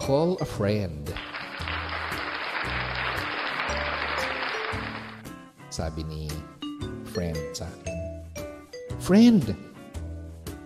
[0.01, 1.13] call a friend.
[5.69, 6.27] Sabi ni
[7.13, 7.99] friend sa akin,
[9.01, 9.45] Friend,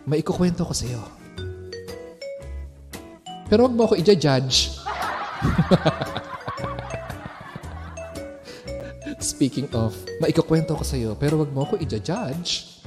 [0.06, 1.02] may ikukwento ko sa'yo.
[3.46, 4.74] Pero wag mo ako i-judge.
[9.34, 12.82] Speaking of, maikukwento ko sa'yo, pero wag mo ako i-judge.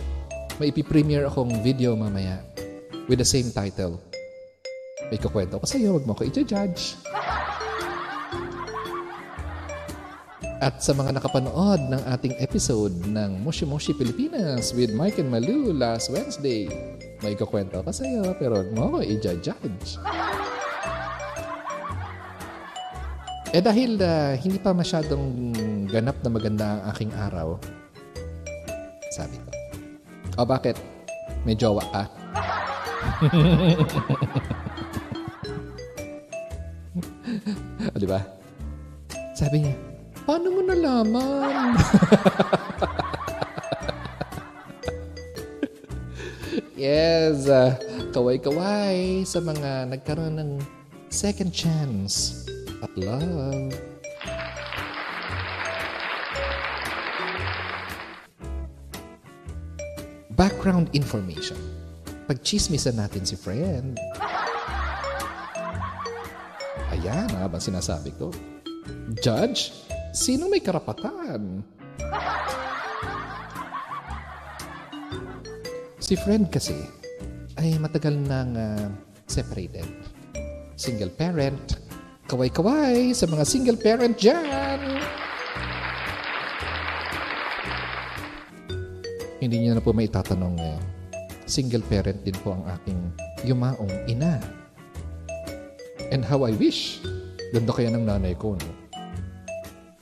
[0.58, 2.42] May ipipremiere akong video mamaya
[3.08, 4.02] with the same title.
[5.08, 7.00] May kukwento ko sa'yo, wag mo ako i-judge.
[10.58, 15.72] At sa mga nakapanood ng ating episode ng Moshi Moshi Pilipinas with Mike and Malu
[15.72, 16.68] last Wednesday,
[17.24, 19.48] may kukwento ko sa'yo, pero wag mo ako i-judge.
[23.56, 25.56] Eh dahil uh, hindi pa masyadong
[25.88, 27.56] ganap na maganda ang aking araw,
[29.16, 29.50] sabi ko,
[30.36, 30.76] o bakit?
[31.48, 32.04] May jowa ka?
[37.98, 38.22] o diba?
[39.34, 39.74] Sabi niya,
[40.22, 41.74] paano mo nalaman?
[46.78, 47.74] yes, uh,
[48.14, 50.62] kaway-kaway sa mga nagkaroon ng
[51.10, 52.46] second chance
[52.86, 53.74] at love.
[60.38, 61.58] Background information.
[62.30, 63.98] Pagchismisan natin si friend.
[67.08, 68.36] Ayan, habang sinasabi ko.
[69.24, 69.72] Judge,
[70.12, 71.64] sino may karapatan?
[76.04, 76.76] Si friend kasi
[77.56, 78.92] ay matagal nang uh,
[79.24, 79.88] separated.
[80.76, 81.80] Single parent,
[82.28, 85.00] Kaway-kaway sa mga single parent dyan.
[89.40, 90.76] Hindi niyo na po may itatanong eh.
[91.48, 93.00] Single parent din po ang aking
[93.48, 94.44] yumaong ina.
[96.12, 97.04] And how I wish.
[97.52, 98.70] Ganda kaya ng nanay ko, no?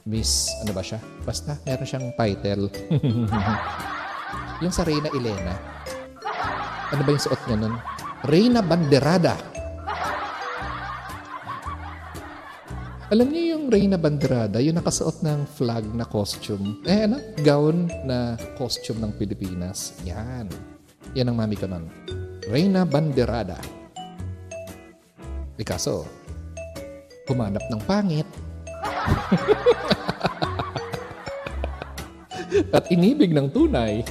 [0.06, 1.02] Miss, ano ba siya?
[1.26, 2.70] Basta, meron siyang title.
[4.62, 5.58] yung sa Reyna Elena.
[6.94, 7.76] Ano ba yung suot niya nun?
[8.30, 9.34] Reyna Banderada.
[13.10, 16.86] Alam niyo yung Reyna Banderada, yung nakasuot ng flag na costume.
[16.86, 17.22] Eh, ano?
[17.42, 19.98] Gown na costume ng Pilipinas.
[20.06, 20.50] Yan.
[21.18, 21.90] Yan ang mami ko nun.
[22.46, 23.58] Reyna Banderada.
[25.56, 26.04] Di kaso,
[27.32, 28.28] humanap ng pangit.
[32.76, 34.04] At inibig ng tunay.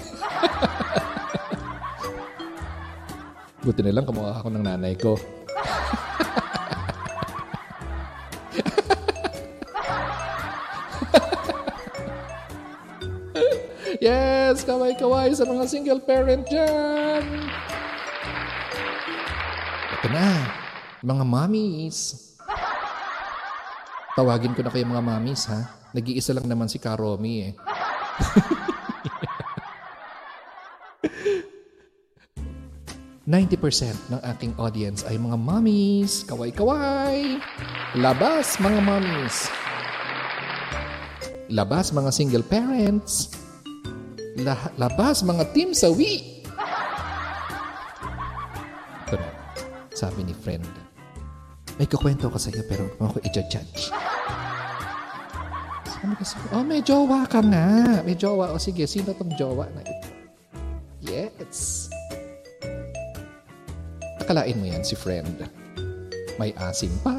[3.65, 5.21] Buti na lang kamukha ako ng nanay ko.
[14.05, 17.25] Yes, kaway-kaway sa mga single parent dyan.
[19.97, 20.45] Ito na,
[21.05, 22.33] mga mommies.
[24.17, 25.69] Tawagin ko na kayo mga mommies, ha?
[25.93, 27.53] Nag-iisa lang naman si Karomi, eh.
[33.25, 36.25] Ninety percent ng aking audience ay mga mommies.
[36.29, 37.41] Kaway-kaway.
[38.01, 39.49] Labas, mga mommies.
[41.53, 43.45] Labas, mga single parents
[44.43, 46.43] lah- labas mga team sawi.
[49.07, 49.29] Ito na,
[49.95, 50.84] sabi ni friend.
[51.75, 53.91] May kukwento ko sa iyo pero huwag ako i-judge.
[55.91, 58.01] Sabi kasi, oh may jowa ka nga.
[58.07, 58.55] May jowa.
[58.55, 60.09] O sige, sino tong jowa na ito?
[61.05, 61.91] Yes.
[64.23, 65.45] Akalain mo yan si friend.
[66.39, 67.15] May asim pa.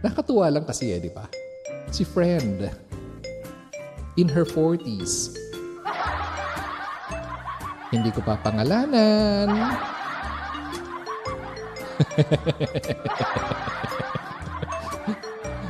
[0.00, 1.28] Nakatuwa lang kasi eh, di ba?
[1.90, 2.70] si friend
[4.16, 5.34] in her 40s.
[7.90, 9.50] Hindi ko papangalanan.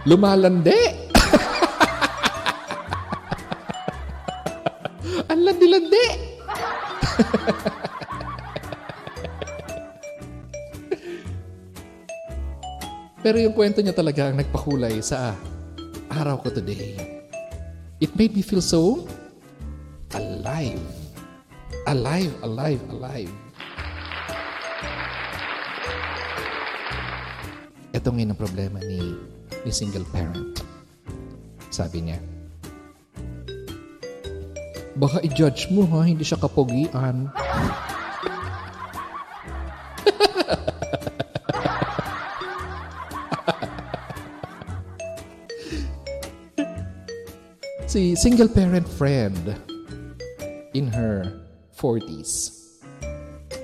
[0.09, 0.81] Lumalandi!
[5.33, 6.07] Ang landi-landi!
[13.21, 15.37] Pero yung kwento niya talaga ang nagpakulay sa
[16.09, 16.97] araw ko today.
[18.01, 19.05] It made me feel so
[21.91, 23.34] Alive, alive, alive.
[27.91, 29.18] Ito ngayon ang problema ni,
[29.66, 30.62] ni single parent.
[31.74, 32.22] Sabi niya,
[34.95, 37.26] Baka i-judge mo ha, hindi siya kapogian.
[47.91, 49.59] si single parent friend
[50.70, 51.39] in her
[51.81, 52.53] 40s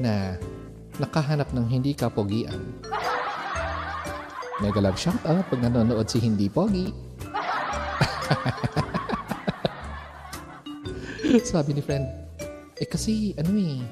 [0.00, 0.40] na
[0.96, 2.72] nakahanap ng hindi kapogian.
[4.64, 6.88] Mega love shout out pag nanonood si Hindi Pogi.
[11.52, 12.08] Sabi ni friend,
[12.80, 13.84] eh kasi ano eh,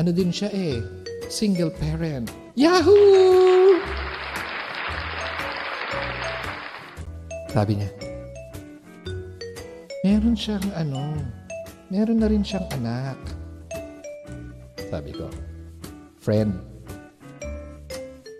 [0.00, 0.80] ano din siya eh,
[1.28, 2.32] single parent.
[2.56, 3.76] Yahoo!
[7.52, 7.92] Sabi niya,
[10.00, 11.12] meron siyang ano,
[11.90, 13.18] meron na rin siyang anak.
[14.86, 15.26] Sabi ko,
[16.22, 16.54] friend,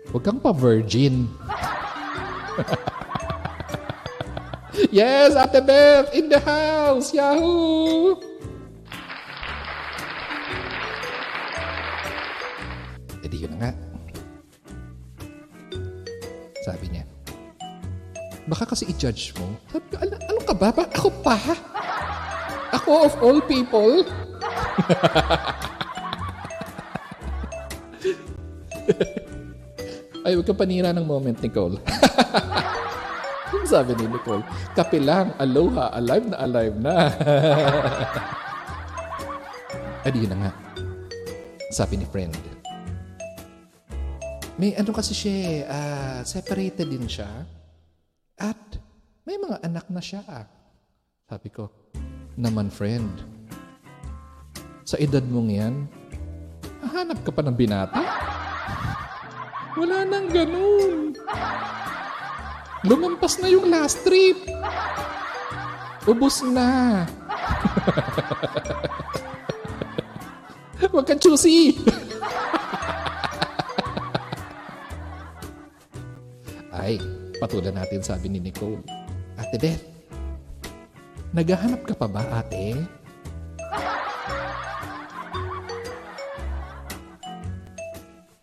[0.09, 1.27] huwag kang pa-virgin.
[4.95, 7.11] yes, Ate Beth, in the house!
[7.11, 8.15] Yahoo!
[13.19, 13.75] E di yun nga.
[16.63, 17.03] Sabi niya,
[18.47, 19.59] baka kasi i-judge mo.
[19.71, 20.71] Sabi ko, ano ka ba?
[20.71, 20.83] ba?
[20.87, 21.70] Ako pa?
[22.91, 24.03] Ako of all people?
[30.27, 31.79] Ay, huwag kang panira ng moment, Nicole.
[33.71, 34.43] Sabi ni Nicole,
[34.75, 36.95] kape lang, aloha, alive na alive na.
[40.11, 40.51] Yun na nga.
[41.71, 42.35] Sabi ni friend,
[44.59, 47.47] may ano kasi siya, uh, separated din siya.
[48.35, 48.59] At
[49.23, 50.27] may mga anak na siya.
[51.31, 51.71] Sabi ko,
[52.39, 53.09] naman friend,
[54.87, 55.75] sa edad mong yan,
[56.91, 58.01] hanap ka pa ng binata?
[59.79, 61.15] Wala nang ganun.
[62.83, 64.35] Lumampas na yung last trip.
[66.03, 67.05] Ubus na.
[70.91, 71.77] Huwag kang choosy.
[76.81, 76.97] Ay,
[77.39, 78.81] patulan natin sabi ni Nicole.
[79.37, 79.85] Ate Beth,
[81.31, 82.75] naghahanap ka pa ba ate?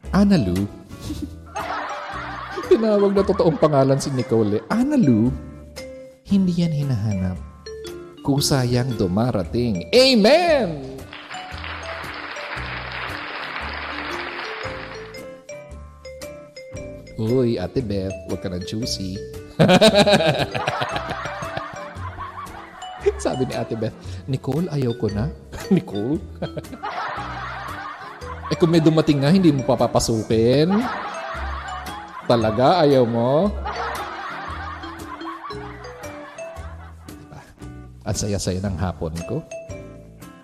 [0.08, 0.64] Analu,
[2.72, 4.64] tinawag na totoong pangalan si Nicole.
[4.72, 5.28] Analu,
[6.26, 7.36] hindi yan hinahanap.
[8.24, 9.84] Kusayang dumarating.
[9.92, 10.98] Amen!
[17.18, 19.18] Uy, Ate Beth, huwag ka ng choosy.
[23.18, 23.98] Sabi ni Ate Beth,
[24.30, 25.26] Nicole, ayaw ko na.
[25.74, 26.22] Nicole?
[28.54, 30.70] eh kung may dumating nga, hindi mo papapasukin?
[32.30, 32.86] Talaga?
[32.86, 33.50] Ayaw mo?
[37.10, 37.42] Diba?
[38.06, 39.42] At saya-saya ng hapon ko.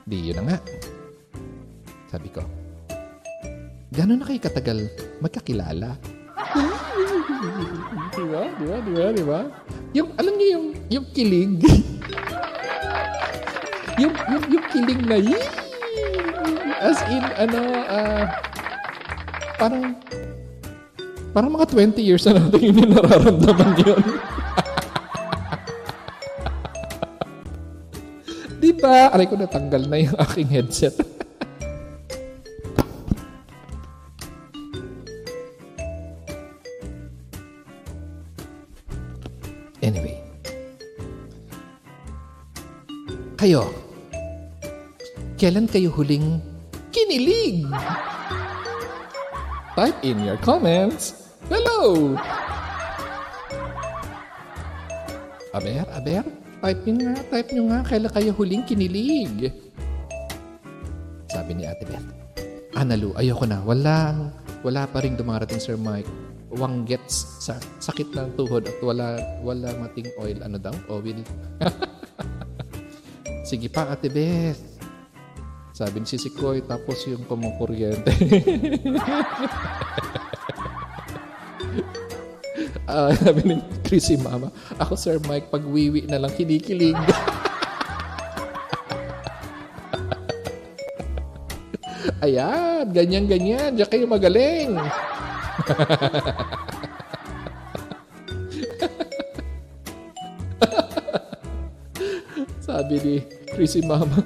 [0.03, 0.59] Di yun na nga.
[2.11, 2.43] Sabi ko,
[3.95, 4.91] gano'n na kayo katagal
[5.23, 5.95] magkakilala?
[8.19, 8.43] diba?
[8.59, 8.77] Diba?
[8.83, 9.07] Diba?
[9.15, 9.41] Diba?
[9.95, 11.84] Yung, alam niyo yung, yung kilig.
[13.99, 15.39] Yung, yung, yung kilig na yee!
[16.83, 18.27] As in, ano, uh,
[19.57, 19.95] parang,
[21.31, 24.03] parang mga 20 years na natin yung nararamdaman yun.
[28.61, 29.15] Di ba?
[29.15, 30.99] Aray ko natanggal na yung aking headset.
[39.87, 40.19] anyway.
[43.37, 43.84] Kayo,
[45.45, 46.41] kailan kayo huling
[46.89, 47.69] kinilig?
[49.77, 51.37] Type in your comments.
[51.53, 52.17] Hello!
[55.53, 56.25] Aber, aber,
[56.65, 59.53] type nyo nga, type nyo nga, kailan kayo huling kinilig?
[61.29, 62.09] Sabi ni Ate Beth,
[62.73, 64.17] Analu, ayoko na, wala,
[64.65, 66.09] wala pa rin dumarating Sir Mike.
[66.57, 70.41] Wang gets sa sakit ng tuhod at wala wala mating oil.
[70.41, 70.73] Ano daw?
[70.89, 71.21] Oil.
[73.53, 74.74] Sige pa, Ate Beth.
[75.75, 78.15] Sabi ni si Koy, tapos yung kumukuryente.
[82.87, 86.95] uh, ah, sabi ni Chris Mama, ako Sir Mike, pag wiwi na lang kinikilig.
[92.23, 93.75] Ayan, ganyan-ganyan.
[93.75, 94.79] Diyan kayo magaling.
[102.63, 104.23] sabi ni Chrissy Mama,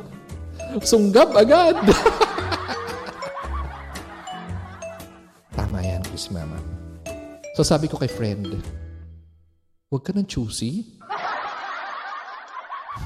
[0.84, 1.76] sunggab agad.
[5.58, 6.58] Tama yan, Chrissy Mama.
[7.56, 8.60] So sabi ko kay friend,
[9.90, 10.98] huwag ka ng choosy.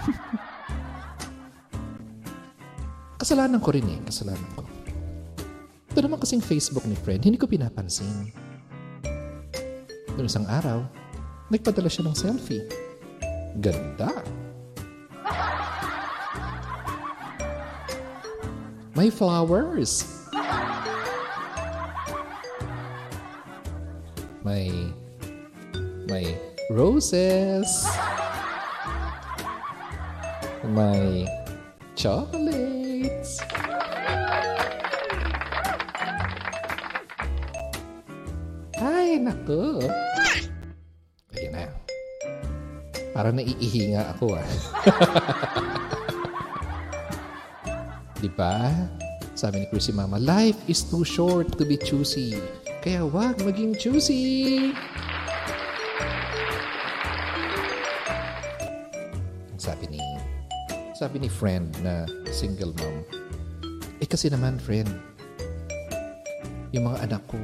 [3.23, 4.67] kasalanan ko rin eh, kasalanan ko.
[5.95, 8.33] Ito naman kasing Facebook ni friend, hindi ko pinapansin.
[10.19, 10.85] Noong isang araw,
[11.49, 12.67] nagpadala siya ng selfie.
[13.61, 14.42] Ganda.
[18.93, 20.05] May flowers.
[24.45, 24.69] May
[26.05, 26.37] may
[26.69, 27.89] roses.
[30.77, 31.25] May
[31.97, 33.41] chocolates.
[38.77, 39.89] Ay, naku.
[41.33, 41.65] Ayun na.
[43.17, 44.49] Parang naiihi nga ako ah.
[48.23, 48.71] Di ba?
[49.35, 52.39] Sabi ni Chrissy Mama, life is too short to be choosy.
[52.79, 54.71] Kaya wag maging choosy.
[59.59, 60.03] Sabi ni
[60.95, 63.03] sabi ni friend na single mom,
[63.99, 64.87] eh kasi naman friend,
[66.71, 67.43] yung mga anak ko,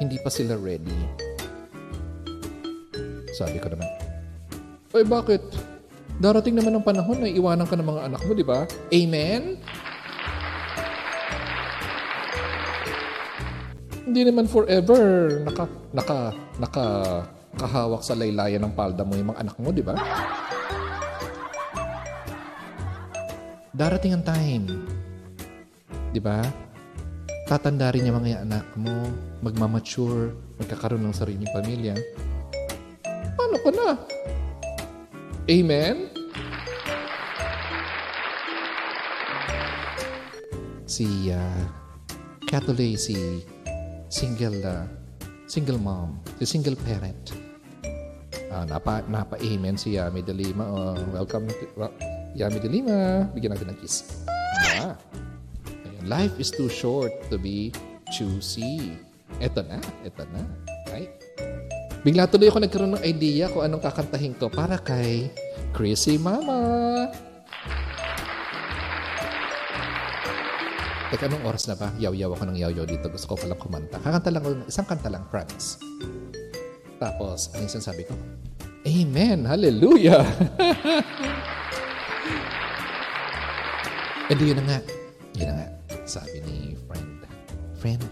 [0.00, 0.96] hindi pa sila ready.
[3.36, 3.88] Sabi ko naman,
[4.96, 5.44] Ay, bakit?
[6.18, 8.66] Darating naman ang panahon na iwanan ka ng mga anak mo, di ba?
[8.90, 9.54] Amen?
[14.02, 15.02] Hindi naman forever
[15.46, 15.64] naka,
[15.94, 16.18] naka,
[16.58, 16.86] naka,
[17.54, 19.94] kahawak sa laylayan ng palda mo yung mga anak mo, di ba?
[23.70, 24.64] Darating ang time.
[26.10, 26.42] Di ba?
[27.46, 29.06] Tatanda rin yung mga anak mo,
[29.38, 31.94] magmamature, magkakaroon ng sariling pamilya.
[33.38, 33.88] Paano ka na?
[35.46, 36.07] Amen?
[40.98, 41.62] Si uh,
[42.50, 43.14] Catolay, si
[44.10, 44.82] single uh,
[45.46, 47.38] single mom, si single parent.
[48.50, 50.66] Uh, napa, napa-amen si Yami de Lima.
[50.66, 51.46] Uh, welcome,
[51.78, 51.94] well,
[52.34, 53.30] Yami de Lima.
[53.30, 54.26] Bigyan natin ng kiss.
[54.74, 54.98] Yeah.
[56.02, 57.70] Life is too short to be
[58.10, 58.98] choosy.
[59.38, 60.42] Eto na, eto na.
[60.90, 61.14] Right?
[62.02, 65.30] Bigla tuloy ako nagkaroon ng idea kung anong kakantahin ko para kay
[65.70, 67.06] Chrissy Mama.
[71.08, 71.88] Teka, anong oras na ba?
[71.96, 73.08] Yaw-yaw ako ng yaw-yaw dito.
[73.08, 73.96] Gusto ko palang kumanta.
[73.96, 75.80] Kakanta lang ako, isang kanta lang, promise.
[77.00, 78.12] Tapos, ano yung sinasabi ko?
[78.84, 79.48] Amen!
[79.48, 80.20] Hallelujah!
[84.38, 84.78] Di yun na nga.
[85.40, 85.68] Yun na nga.
[86.04, 87.24] Sabi ni friend.
[87.80, 88.04] Friend,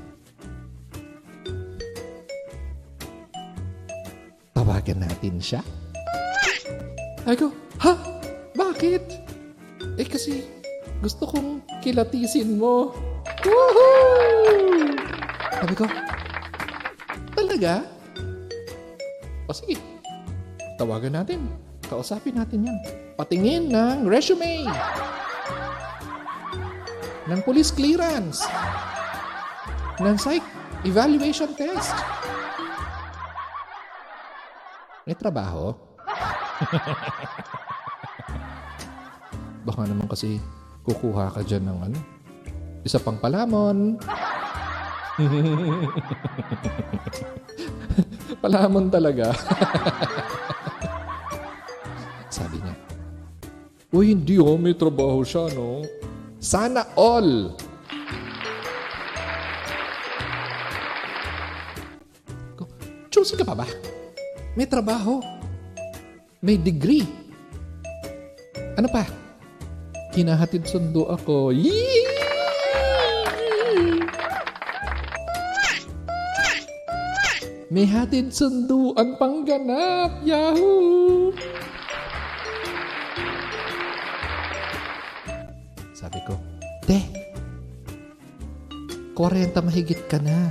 [4.56, 5.60] tawagan natin siya.
[7.28, 7.52] Ay ko,
[7.84, 7.92] ha?
[8.56, 9.04] Bakit?
[10.00, 10.55] Eh kasi
[11.00, 12.92] gusto kong kilatisin mo.
[13.44, 14.96] Woohoo!
[15.56, 15.84] Sabi ko,
[17.32, 17.84] talaga?
[19.46, 19.78] O sige,
[20.80, 21.46] tawagan natin.
[21.86, 22.78] Kausapin natin yan.
[23.14, 24.66] Patingin ng resume.
[27.30, 28.42] Ng police clearance.
[30.02, 30.42] Ng psych
[30.82, 31.94] evaluation test.
[35.06, 35.70] May trabaho?
[39.66, 40.42] Baka naman kasi
[40.86, 41.98] kukuha ka dyan ng ano,
[42.86, 43.98] isa pang palamon.
[48.42, 49.34] palamon talaga.
[52.36, 52.74] Sabi niya,
[53.90, 55.82] Uy, hindi oh, may trabaho siya, no?
[56.38, 57.58] Sana all.
[63.10, 63.66] Choosy ka pa ba?
[64.54, 65.18] May trabaho.
[66.38, 67.08] May degree.
[68.76, 69.25] Ano pa?
[70.16, 71.52] Kinahatid sundo ako.
[71.52, 72.08] Yee!
[77.68, 80.24] May hatid sunduan pangganap.
[80.24, 81.36] Yahoo!
[85.92, 86.40] Sabi ko,
[86.88, 87.04] Te,
[89.12, 90.48] 40 mahigit ka na.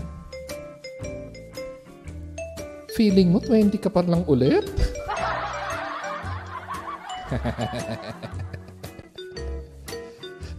[2.94, 4.70] Feeling mo 20 ka pa lang ulit?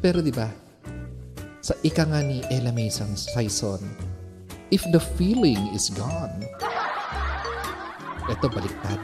[0.07, 0.47] Pero di ba,
[1.59, 3.83] sa ika nga ni Ella May Saison,
[4.71, 6.47] if the feeling is gone,
[8.31, 9.03] eto baliktad.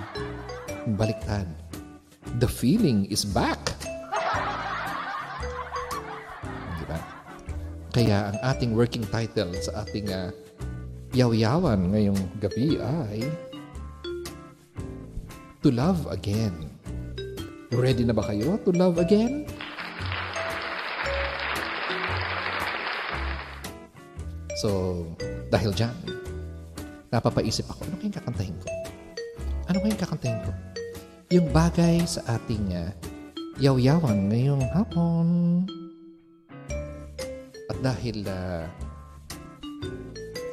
[0.95, 1.51] Baliktad.
[2.39, 3.59] The feeling is back.
[6.79, 7.03] Di ba?
[7.91, 10.31] Kaya ang ating working title sa ating uh,
[11.19, 13.27] yaw-yawan ngayong gabi ay
[15.67, 16.71] To Love Again.
[17.75, 19.51] Ready na ba kayo to love again?
[24.63, 25.03] So,
[25.51, 25.91] dahil dyan,
[27.11, 28.71] napapaisip ako, ano kayong kakantahin ko?
[29.67, 30.55] Ano kayong kakantahin ko?
[31.35, 32.95] Yung bagay sa ating uh,
[33.59, 35.27] yaw-yawan ngayong hapon.
[37.67, 38.71] At dahil uh,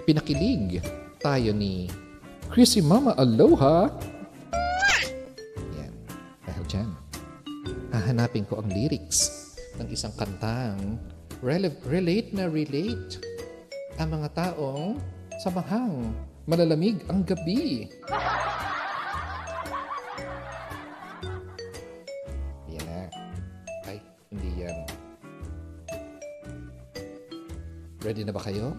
[0.09, 0.81] pinakilig
[1.21, 1.85] tayo ni
[2.49, 3.93] Chrissy Mama Aloha,
[5.77, 5.93] yan,
[6.49, 6.89] dahil dyan,
[7.93, 10.97] hahanapin ko ang lyrics ng isang kantang
[11.45, 13.28] relate na relate
[13.99, 14.95] ang mga taong
[15.43, 16.15] samahang
[16.47, 17.91] malalamig ang gabi.
[22.71, 23.11] Yan na.
[23.83, 23.99] Ay,
[24.31, 24.77] hindi yan.
[27.99, 28.71] Ready na ba kayo?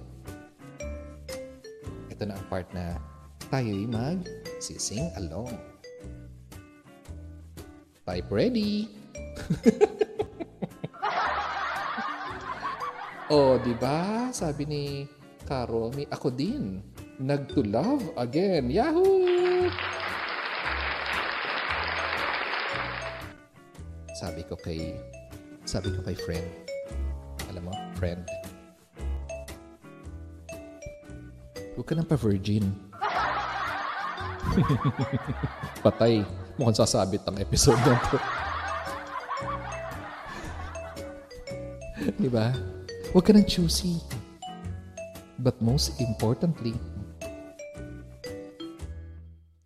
[2.09, 2.97] Ito na ang part na
[3.53, 5.53] tayo'y mag-sing along.
[8.09, 8.89] Type ready.
[13.31, 14.29] oh, di ba?
[14.35, 14.85] Sabi ni
[15.47, 16.83] Caro, may ako din.
[17.21, 18.71] Nag-to love again.
[18.71, 19.67] Yahoo!
[24.21, 24.95] Sabi ko kay
[25.65, 26.49] sabi ko kay friend.
[27.51, 28.23] Alam mo, friend.
[31.79, 32.67] Huwag ka nang pa-virgin.
[35.87, 36.27] Patay.
[36.61, 38.19] Mukhang sasabit ang episode na to.
[42.21, 42.53] Di ba?
[43.11, 43.99] Huwag ka nang choosy.
[45.43, 46.79] But most importantly,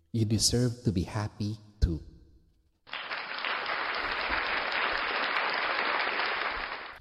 [0.09, 2.01] you deserve to be happy too.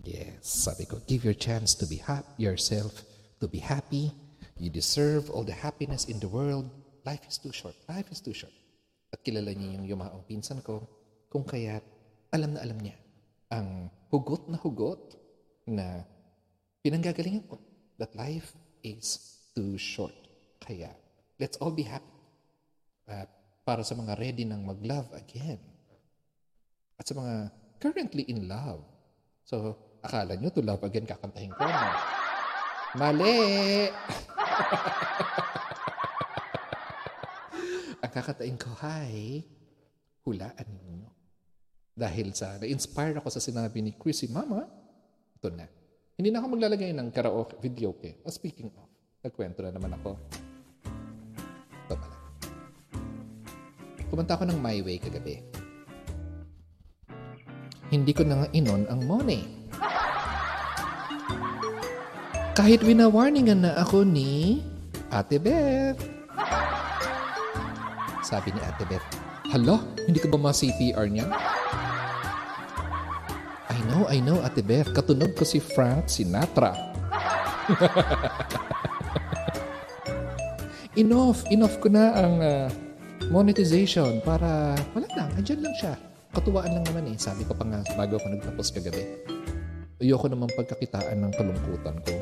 [0.04, 3.08] Yes, sabi ko, give your chance to be happy yourself,
[3.40, 4.12] to be happy.
[4.60, 6.68] You deserve all the happiness in the world.
[7.08, 7.72] Life is too short.
[7.88, 8.52] Life is too short.
[9.16, 10.84] At kilala niya yung yumaong pinsan ko,
[11.32, 11.88] kung kaya't
[12.36, 13.00] alam na alam niya
[13.48, 15.00] ang hugot na hugot
[15.64, 16.04] na
[16.84, 17.56] pinanggagalingan ko
[17.96, 18.52] that life
[18.84, 20.12] is too short.
[20.60, 20.92] Kaya,
[21.40, 22.12] let's all be happy.
[23.08, 23.32] At
[23.64, 25.56] para sa mga ready ng mag-love again.
[27.00, 27.48] At sa mga
[27.80, 28.84] currently in love.
[29.48, 31.64] So, akala nyo to love again kakantahin ko.
[31.64, 31.88] No?
[33.00, 33.88] Mali!
[38.04, 39.40] Ang kakantahin ko, hi,
[40.28, 41.08] hulaan ninyo.
[41.96, 44.68] Dahil sa, na-inspire ako sa sinabi ni Chrissy Mama,
[45.34, 45.64] ito na.
[46.14, 48.14] Hindi na ako maglalagay ng karaoke video okay.
[48.22, 48.86] Oh, speaking of,
[49.26, 50.14] nagkwento na naman ako.
[51.90, 52.16] Ito pala.
[54.06, 55.42] Kumanta ako ng My Way kagabi.
[57.90, 59.42] Hindi ko na nga inon ang money.
[62.54, 64.62] Kahit winawarningan na ako ni
[65.10, 65.98] Ate Beth.
[68.22, 69.02] Sabi ni Ate Beth,
[69.50, 71.26] Hala, hindi ka ba ma-CPR niya?
[73.94, 74.90] Know, I know, Ate Beth.
[74.90, 76.74] Katunog ko si Frank Sinatra.
[80.98, 82.66] enough, enough ko na ang uh,
[83.30, 85.94] monetization para, wala lang, andyan lang siya.
[86.34, 87.14] Katuwaan lang naman eh.
[87.22, 89.06] Sabi ko pa nga bago ako nagtapos kagabi.
[90.02, 92.18] Ayoko naman pagkakitaan ng kalungkutan ko.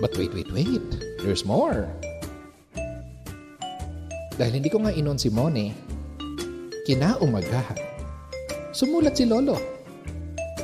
[0.00, 0.88] But wait, wait, wait.
[1.20, 1.84] There's more.
[4.40, 5.76] Dahil hindi ko nga inon si Mone,
[6.88, 7.76] kinaumagahan.
[8.72, 9.81] Sumulat si Lolo.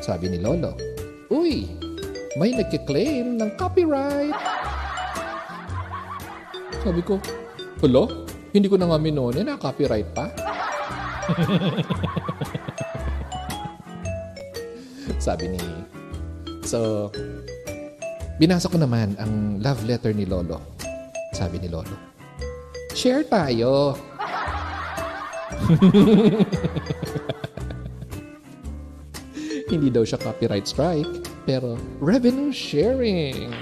[0.09, 0.73] Sabi ni Lolo,
[1.29, 1.69] Uy,
[2.41, 4.33] may nagkiklaim ng copyright.
[6.81, 7.21] Sabi ko,
[7.85, 8.09] Hala,
[8.57, 10.33] hindi ko na nga minone na copyright pa.
[15.29, 15.61] Sabi ni...
[16.65, 17.13] So,
[18.41, 20.73] binasa ko naman ang love letter ni Lolo.
[21.37, 21.93] Sabi ni Lolo,
[22.97, 23.93] Share tayo.
[29.69, 33.53] Hindi daw siya copyright strike, pero revenue sharing.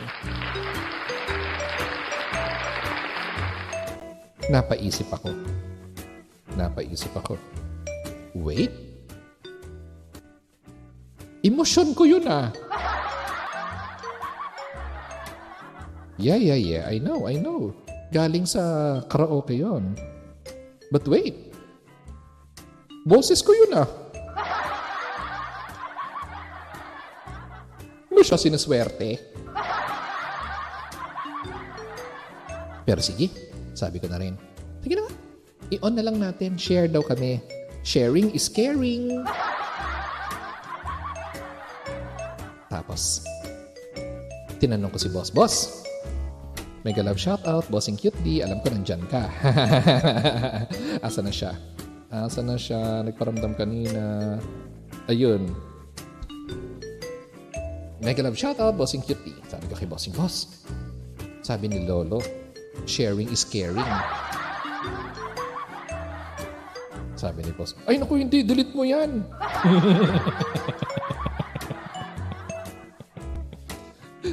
[4.46, 5.34] Napaisip ako.
[6.54, 7.34] Napaisip ako.
[8.38, 8.70] Wait.
[11.42, 12.54] Emosyon ko yun ah.
[16.22, 16.82] Yeah, yeah, yeah.
[16.86, 17.74] I know, I know.
[18.14, 19.98] Galing sa karaoke yon.
[20.94, 21.50] But wait.
[23.02, 23.90] Boses ko yun ah.
[28.26, 29.22] Siya sinaswerte?
[32.82, 33.30] Pero sige,
[33.70, 34.34] sabi ko na rin.
[34.82, 35.14] Sige na nga.
[35.78, 36.58] I-on na lang natin.
[36.58, 37.38] Share daw kami.
[37.86, 39.22] Sharing is caring.
[42.66, 43.22] Tapos,
[44.58, 45.54] tinanong ko si boss, Boss,
[46.82, 49.26] mega love shoutout, bossing cute di, alam ko nandyan ka.
[51.06, 51.54] Asa na siya?
[52.10, 53.02] Asa na siya?
[53.06, 54.38] Nagparamdam kanina.
[55.10, 55.50] Ayun.
[58.06, 59.34] Mega love shoutout, Bossing Cutie.
[59.50, 60.62] Sabi ko kay Bossing Boss.
[61.42, 62.22] Sabi ni Lolo,
[62.86, 63.82] sharing is caring.
[67.18, 69.26] Sabi ni Boss, ay naku hindi, delete mo yan.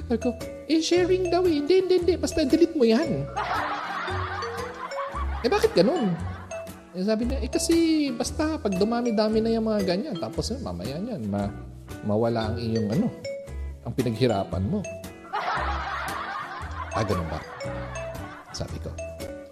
[0.05, 0.38] Sabi ko,
[0.69, 1.57] eh sharing daw eh.
[1.57, 2.13] Hindi, hindi, hindi.
[2.13, 3.26] Basta delete mo yan.
[5.41, 6.13] eh bakit ganun?
[6.93, 7.74] Eh, sabi niya, eh kasi
[8.13, 11.49] basta pag dumami-dami na yung mga ganyan, tapos eh, mamaya yan, ma
[12.05, 13.33] mawala ang iyong ano,
[13.84, 14.80] ang pinaghirapan mo.
[16.94, 17.40] Ah, ganun ba?
[18.54, 18.94] Sabi ko,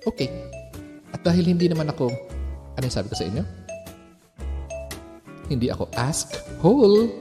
[0.06, 0.30] okay.
[1.12, 2.08] At dahil hindi naman ako,
[2.78, 3.44] ano yung sabi ko sa inyo?
[5.52, 6.32] Hindi ako ask
[6.64, 7.12] hole.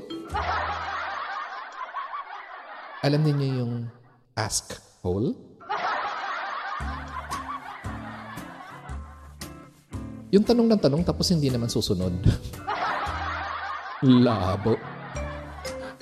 [3.01, 3.73] Alam niyo yung
[4.37, 5.35] ask hole?
[10.31, 12.15] Yung tanong ng tanong tapos hindi naman susunod.
[14.25, 14.90] Labo.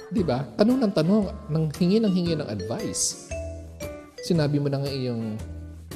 [0.08, 0.40] Di ba?
[0.56, 3.28] Tanong ng tanong, nang hingi ng hingi ng advice.
[4.24, 5.36] Sinabi mo na nga iyong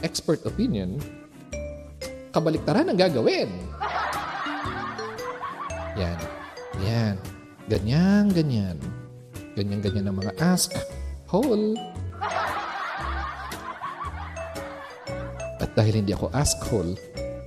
[0.05, 1.01] expert opinion,
[2.37, 3.49] kabaliktaran ang gagawin.
[5.97, 6.19] Yan.
[6.85, 7.17] Yan.
[7.69, 8.77] Ganyan, ganyan.
[9.57, 10.73] Ganyan, ganyan ang mga ask,
[11.29, 11.77] hole.
[15.57, 16.97] At dahil hindi ako ask hole,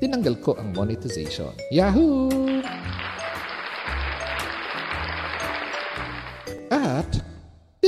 [0.02, 1.54] tinanggal ko ang monetization.
[1.70, 2.55] Yahoo!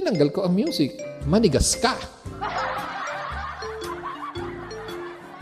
[0.08, 0.96] Tinanggal ko ang music.
[1.28, 2.00] Manigas ka!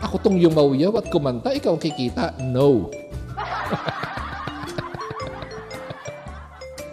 [0.02, 2.34] Ako tong yumawyaw at kumanta, ikaw ang kikita.
[2.50, 2.90] No.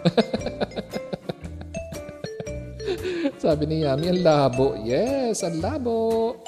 [3.42, 4.78] Sabi ni Yami, ang labo.
[4.78, 6.38] Yes, ang labo.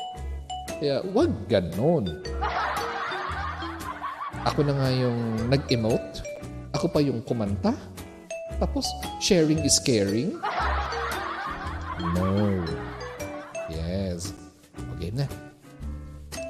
[0.79, 2.22] Kaya, wag ganon.
[4.47, 6.22] Ako na nga yung nag-emote.
[6.70, 7.74] Ako pa yung kumanta.
[8.62, 8.87] Tapos,
[9.18, 10.39] sharing is caring.
[11.97, 12.61] No.
[13.73, 14.37] Yes.
[14.97, 15.25] Okay na.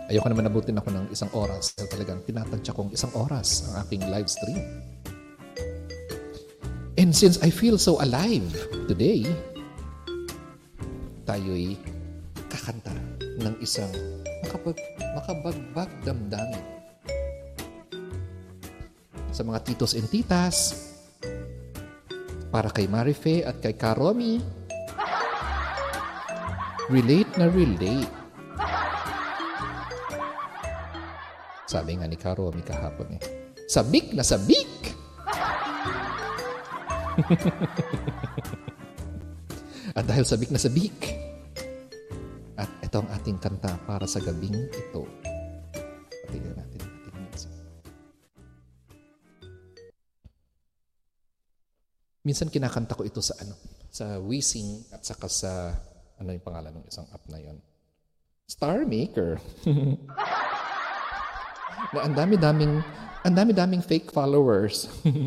[0.06, 4.06] Ayoko naman nabutin ako ng isang oras dahil talagang tinatantya kong isang oras ang aking
[4.06, 4.62] live stream.
[6.96, 8.46] And since I feel so alive
[8.86, 9.26] today,
[11.26, 11.74] tayo'y
[12.46, 12.94] kakanta
[13.42, 13.90] ng isang
[14.46, 14.78] makabag,
[15.14, 16.64] makabagbag damdamin.
[19.34, 20.86] Sa mga titos and titas,
[22.48, 24.40] para kay Marife at kay Karomi,
[26.90, 28.10] relate na relate.
[31.66, 33.22] Sabi nga ni Karomi kahapon eh,
[33.66, 34.94] sabik na sabik!
[39.98, 40.92] At dahil sabik na sabik,
[42.60, 45.08] at ito ang ating kanta para sa gabing ito.
[46.28, 47.48] Patigyan natin ang ating music.
[52.28, 53.56] Minsan kinakanta ko ito sa ano,
[53.88, 55.72] sa Wheezing at saka sa
[56.16, 57.60] ano yung pangalan ng isang app na yon.
[58.46, 59.40] Star Maker.
[61.92, 62.80] na ang dami-daming
[63.26, 64.86] ang dami-daming fake followers.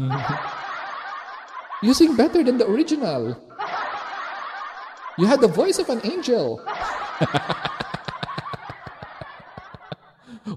[1.83, 3.35] Using better than the original.
[5.19, 6.63] You had the voice of an angel.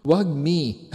[0.06, 0.86] Wag me.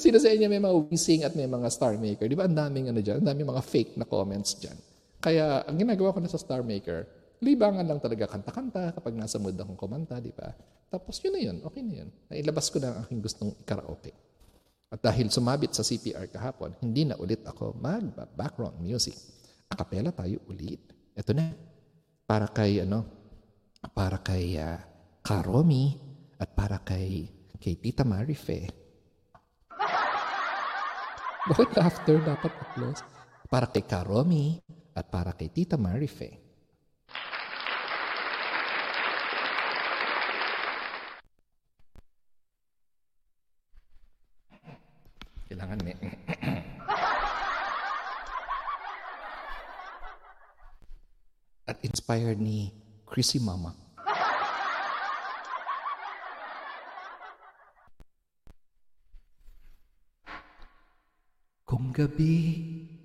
[0.00, 2.24] Sino sa inyo may mga wishing at may mga star maker?
[2.24, 3.20] Di ba ang daming ano dyan?
[3.20, 4.72] Ang daming mga fake na comments dyan.
[5.20, 7.04] Kaya ang ginagawa ko na sa star maker,
[7.44, 10.48] libangan lang talaga kanta-kanta kapag nasa mood akong kumanta, di ba?
[10.88, 12.08] Tapos yun na yun, okay na yun.
[12.32, 14.16] Nailabas ko na ang aking gustong karaoke.
[14.88, 19.14] At dahil sumabit sa CPR kahapon, hindi na ulit ako mag-background music.
[19.68, 20.80] Akapela tayo ulit.
[21.12, 21.52] Ito na.
[22.24, 23.04] Para kay ano,
[23.92, 24.80] para kay uh,
[25.20, 25.92] Karomi
[26.40, 27.28] at para kay
[27.60, 28.79] kay Tita Marife.
[31.48, 33.00] Bakit after dapat applause?
[33.48, 34.60] Para kay Karomi
[34.92, 36.36] at para kay Tita Marife.
[45.48, 45.96] Kailangan may...
[51.70, 52.68] At inspired ni
[53.08, 53.89] Chrissy Mama.
[61.90, 62.38] Gabi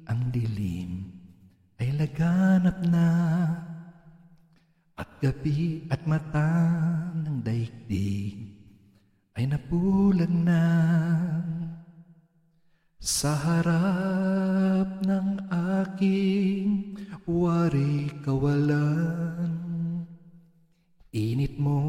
[0.06, 1.10] ang dilim
[1.82, 3.10] ay laganap na
[4.96, 6.54] at gabi at mata
[7.18, 8.38] ng daigdig
[9.36, 10.64] ay napulag na
[13.02, 15.30] sa harap ng
[15.84, 19.66] aking wari kawalan
[21.16, 21.80] Init mo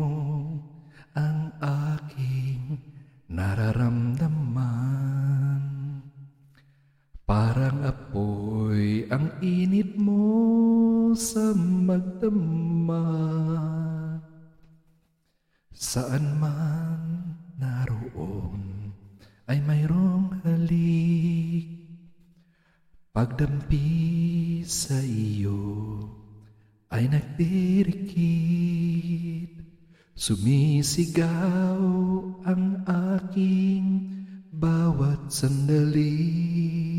[1.19, 2.79] ang aking
[3.27, 5.26] nararamdaman.
[7.27, 13.03] Parang apoy ang init mo sa magdama.
[15.74, 18.95] Saan man naroon
[19.51, 21.66] ay mayroong halik.
[23.11, 26.07] Pagdampi sa iyo
[26.95, 28.87] ay nagdirikit
[30.16, 31.77] Sumisigaw
[32.49, 33.85] ang aking
[34.49, 36.96] bawat sandali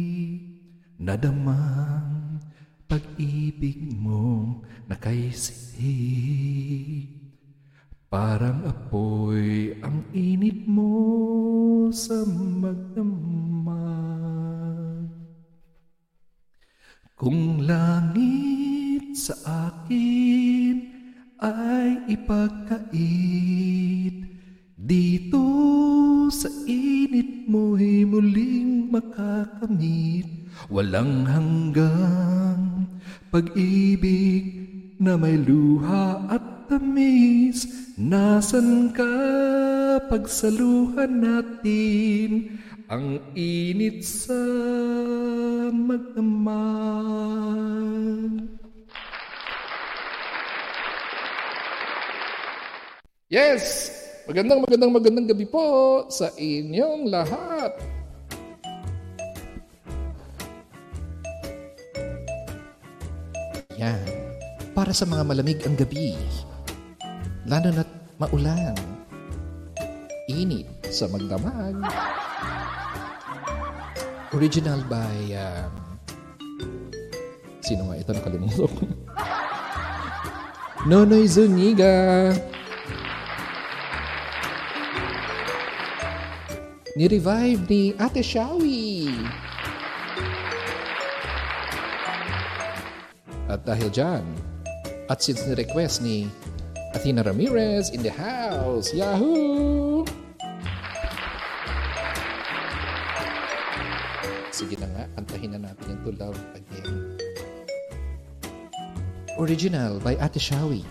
[0.97, 2.41] Nadamang
[2.89, 5.29] pag-ibig mo na kay
[8.09, 13.77] Parang apoy ang init mo sa magdamag.
[17.13, 19.37] Kung langit sa
[19.69, 20.81] akin
[21.37, 23.37] ay ipagkait
[24.87, 25.45] Dito
[26.31, 32.89] sa init mo'y muling makakamit Walang hanggang
[33.29, 34.45] pag-ibig
[34.97, 39.09] na may luha at tamis Nasaan ka
[40.05, 42.61] pagsaluhan natin
[42.93, 44.37] ang init sa
[45.73, 47.17] magdamag
[53.27, 53.91] Yes!
[54.23, 55.63] Magandang magandang magandang gabi po
[56.07, 57.96] sa inyong lahat.
[63.77, 64.01] Yan.
[64.73, 66.17] Para sa mga malamig ang gabi,
[67.45, 68.73] lalo na't maulan,
[70.29, 71.77] init sa magdamag.
[74.33, 75.71] Original by, um,
[77.61, 78.83] sino nga ito nakalimutan ko?
[80.89, 82.33] Nonoy Zuniga.
[86.97, 89.13] Ni-revive ni Ate Shawi.
[93.47, 94.27] At dahil dyan,
[95.07, 96.27] at since ni-request ni
[96.91, 100.03] Athena Ramirez in the house, Yahoo!
[104.51, 107.15] Sige na nga, antahin na natin yung To Love Again.
[109.39, 110.83] Original by Ate Shawi.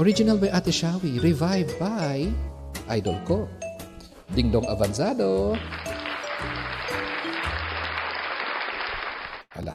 [0.00, 2.32] Original by Ate Shawi, revived by
[2.88, 3.44] Idol ko,
[4.32, 5.52] Dingdong Avanzado.
[5.52, 5.83] Ah,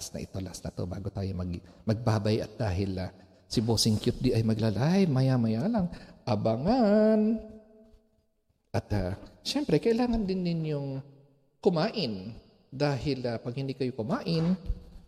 [0.10, 1.54] last na ito, last na to bago tayo mag,
[1.86, 3.14] magbabay at dahil uh,
[3.46, 5.86] si Bossing Cute di ay magla-live, maya-maya lang,
[6.26, 7.38] abangan.
[8.74, 9.14] At uh,
[9.46, 10.98] syempre, kailangan din ninyong
[11.62, 12.34] kumain
[12.74, 14.58] dahil uh, pag hindi kayo kumain,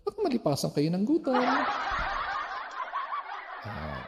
[0.06, 1.42] baka malipasan kayo ng gutom.
[3.66, 4.06] Uh,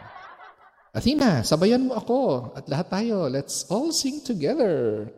[0.93, 3.25] Athena, sabayan mo ako at lahat tayo.
[3.33, 5.09] Let's all sing together.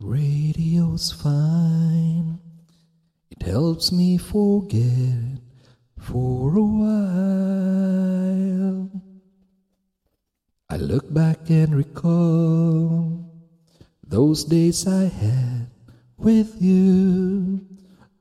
[0.00, 2.38] Radio's fine.
[3.30, 5.38] It helps me forget
[5.98, 8.00] for a while.
[10.70, 13.30] I look back and recall
[14.02, 15.70] those days I had
[16.16, 17.60] with you.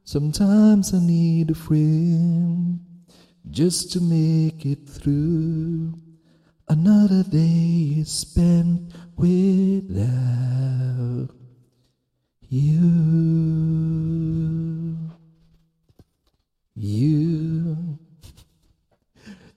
[0.03, 2.81] Sometimes I need a friend
[3.49, 5.93] just to make it through.
[6.67, 10.09] Another day is spent without
[12.49, 13.29] you.
[16.75, 17.97] You,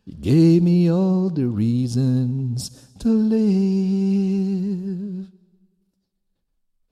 [0.05, 4.53] you gave me all the reasons to live.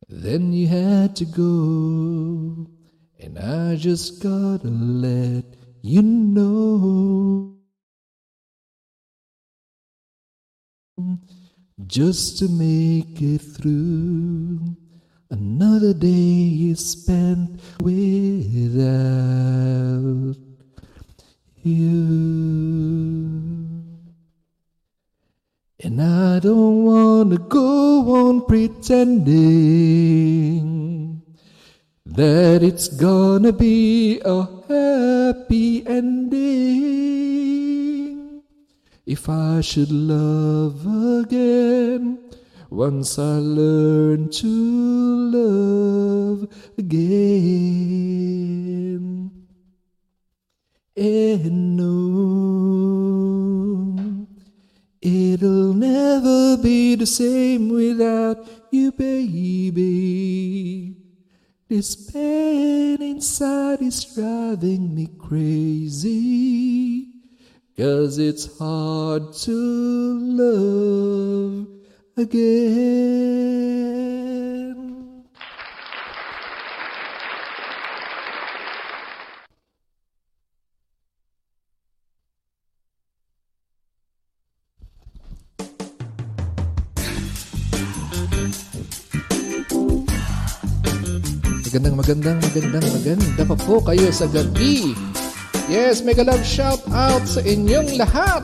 [0.08, 2.68] Then you had to go,
[3.18, 5.44] and I just gotta let
[5.82, 7.56] you know.
[11.86, 14.76] Just to make it through.
[15.30, 17.94] Another day is spent without
[21.62, 22.50] you.
[25.78, 29.40] And I don't want to go on pretending
[32.04, 36.50] that it's gonna be a happy ending.
[39.06, 40.84] If I should love
[41.22, 42.18] again,
[42.70, 44.46] once I learn to
[45.34, 46.48] love
[46.78, 47.02] again.
[50.96, 51.88] And no,
[55.02, 60.94] it'll never be the same without you, baby.
[61.68, 67.08] This pain inside is driving me crazy.
[67.76, 71.79] Cause it's hard to love
[72.20, 73.80] again.
[91.70, 94.90] Magandang, magandang, magandang, maganda pa po kayo sa gabi.
[95.70, 98.42] Yes, mega love shout out sa inyong lahat.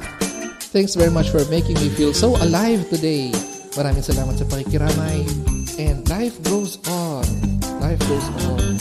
[0.71, 3.35] Thanks very much for making me feel so alive today.
[3.77, 5.21] Maraming salamat sa pakikiramay.
[5.77, 7.29] And life goes on.
[7.85, 8.81] Life goes on.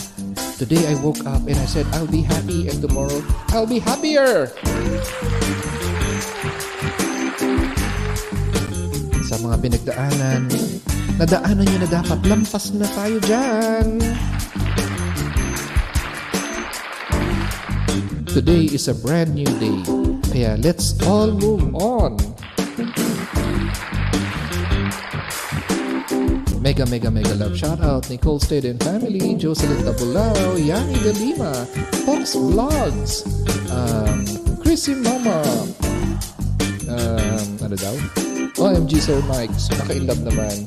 [0.55, 3.19] Today I woke up and I said, I'll be happy and tomorrow
[3.51, 4.47] I'll be happier.
[9.27, 10.47] Sa mga pinagdaanan,
[11.19, 13.99] nadaanan nyo na dapat lampas na tayo dyan.
[18.31, 19.75] Today is a brand new day.
[20.31, 22.34] Kaya let's all move on.
[26.65, 31.53] Mega, mega, mega love shout out Nicole Stead and family, Jocelyn Tabulao, Yani De Lima,
[32.09, 33.21] Fox Vlogs,
[33.69, 34.25] um,
[34.63, 35.45] Chrissy Mama,
[36.89, 37.93] um, ano daw?
[38.57, 40.65] OMG Sir Mike, naka-inlove naman.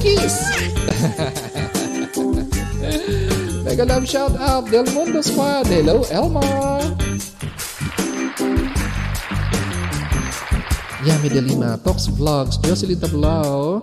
[0.00, 0.48] Kiss!
[3.68, 5.68] Mega love shout out Del Mundo Squad.
[5.68, 6.40] Hello, Elma.
[11.10, 13.82] Yami De Lima, Tox Vlogs, Jocelyn Tablao,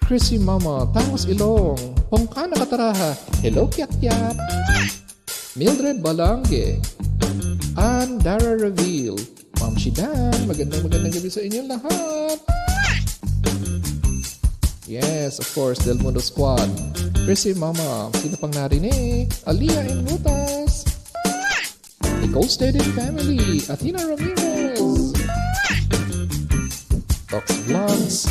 [0.00, 1.76] Chrissy Mama, Tangos Ilong,
[2.08, 3.12] Pongkana Kataraha,
[3.44, 4.32] Hello Kiat Kiat,
[5.60, 6.80] Mildred Balangge,
[7.76, 9.20] Ann Dara Reveal,
[9.60, 12.40] Ma'am Shidan, magandang magandang gabi sa inyong lahat.
[14.88, 16.64] Yes, of course, Del Mundo Squad.
[17.28, 19.28] Chrissy Mama, sino pang narinig?
[19.44, 20.88] Aliyah and Mutas.
[22.24, 24.61] Nicole Steady Family, Athena Ramirez.
[27.66, 28.26] Vlogs.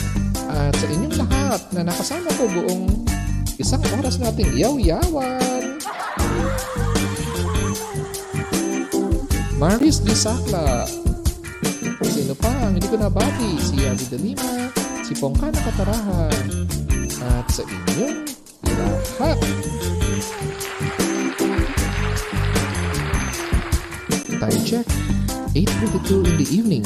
[0.51, 2.91] At sa inyong lahat na nakasama ko buong
[3.55, 5.79] isang oras nating yaw-yawan.
[9.61, 10.89] Maris Disakla.
[12.11, 13.61] Sino pa ang hindi ko nabati?
[13.61, 14.67] Si Abby De Lima,
[15.05, 16.67] si Pongkana Katarahan.
[17.21, 18.27] At sa inyong
[18.67, 19.37] lahat.
[24.41, 24.87] Time check,
[25.53, 26.85] 8.22 in the evening.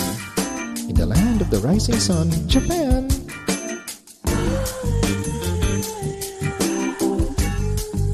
[0.95, 3.11] The land of the rising sun, Japan.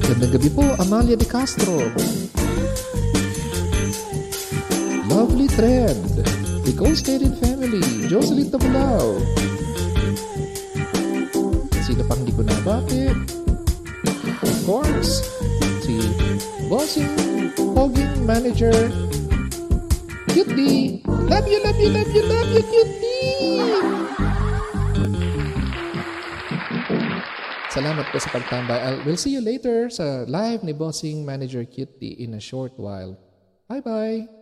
[0.02, 1.78] Gandang gabi po, Amalia De Castro.
[5.06, 6.26] Lovely Trend.
[6.66, 7.82] Nicole Stated Family.
[8.10, 9.22] Jocelyn Tabulao.
[11.86, 13.14] Sino pang di ko nabati?
[14.42, 15.22] Of course,
[15.86, 16.02] si
[16.66, 17.14] Bossing
[17.78, 18.74] Hogging Manager
[20.34, 20.91] Cutie!
[21.32, 23.56] Love you, love you, love you, love you, Cutie!
[27.72, 28.76] Salamat po sa pagtambay.
[28.76, 33.16] I'll, we'll see you later sa live ni Bossing Manager Cutie in a short while.
[33.64, 34.41] Bye-bye!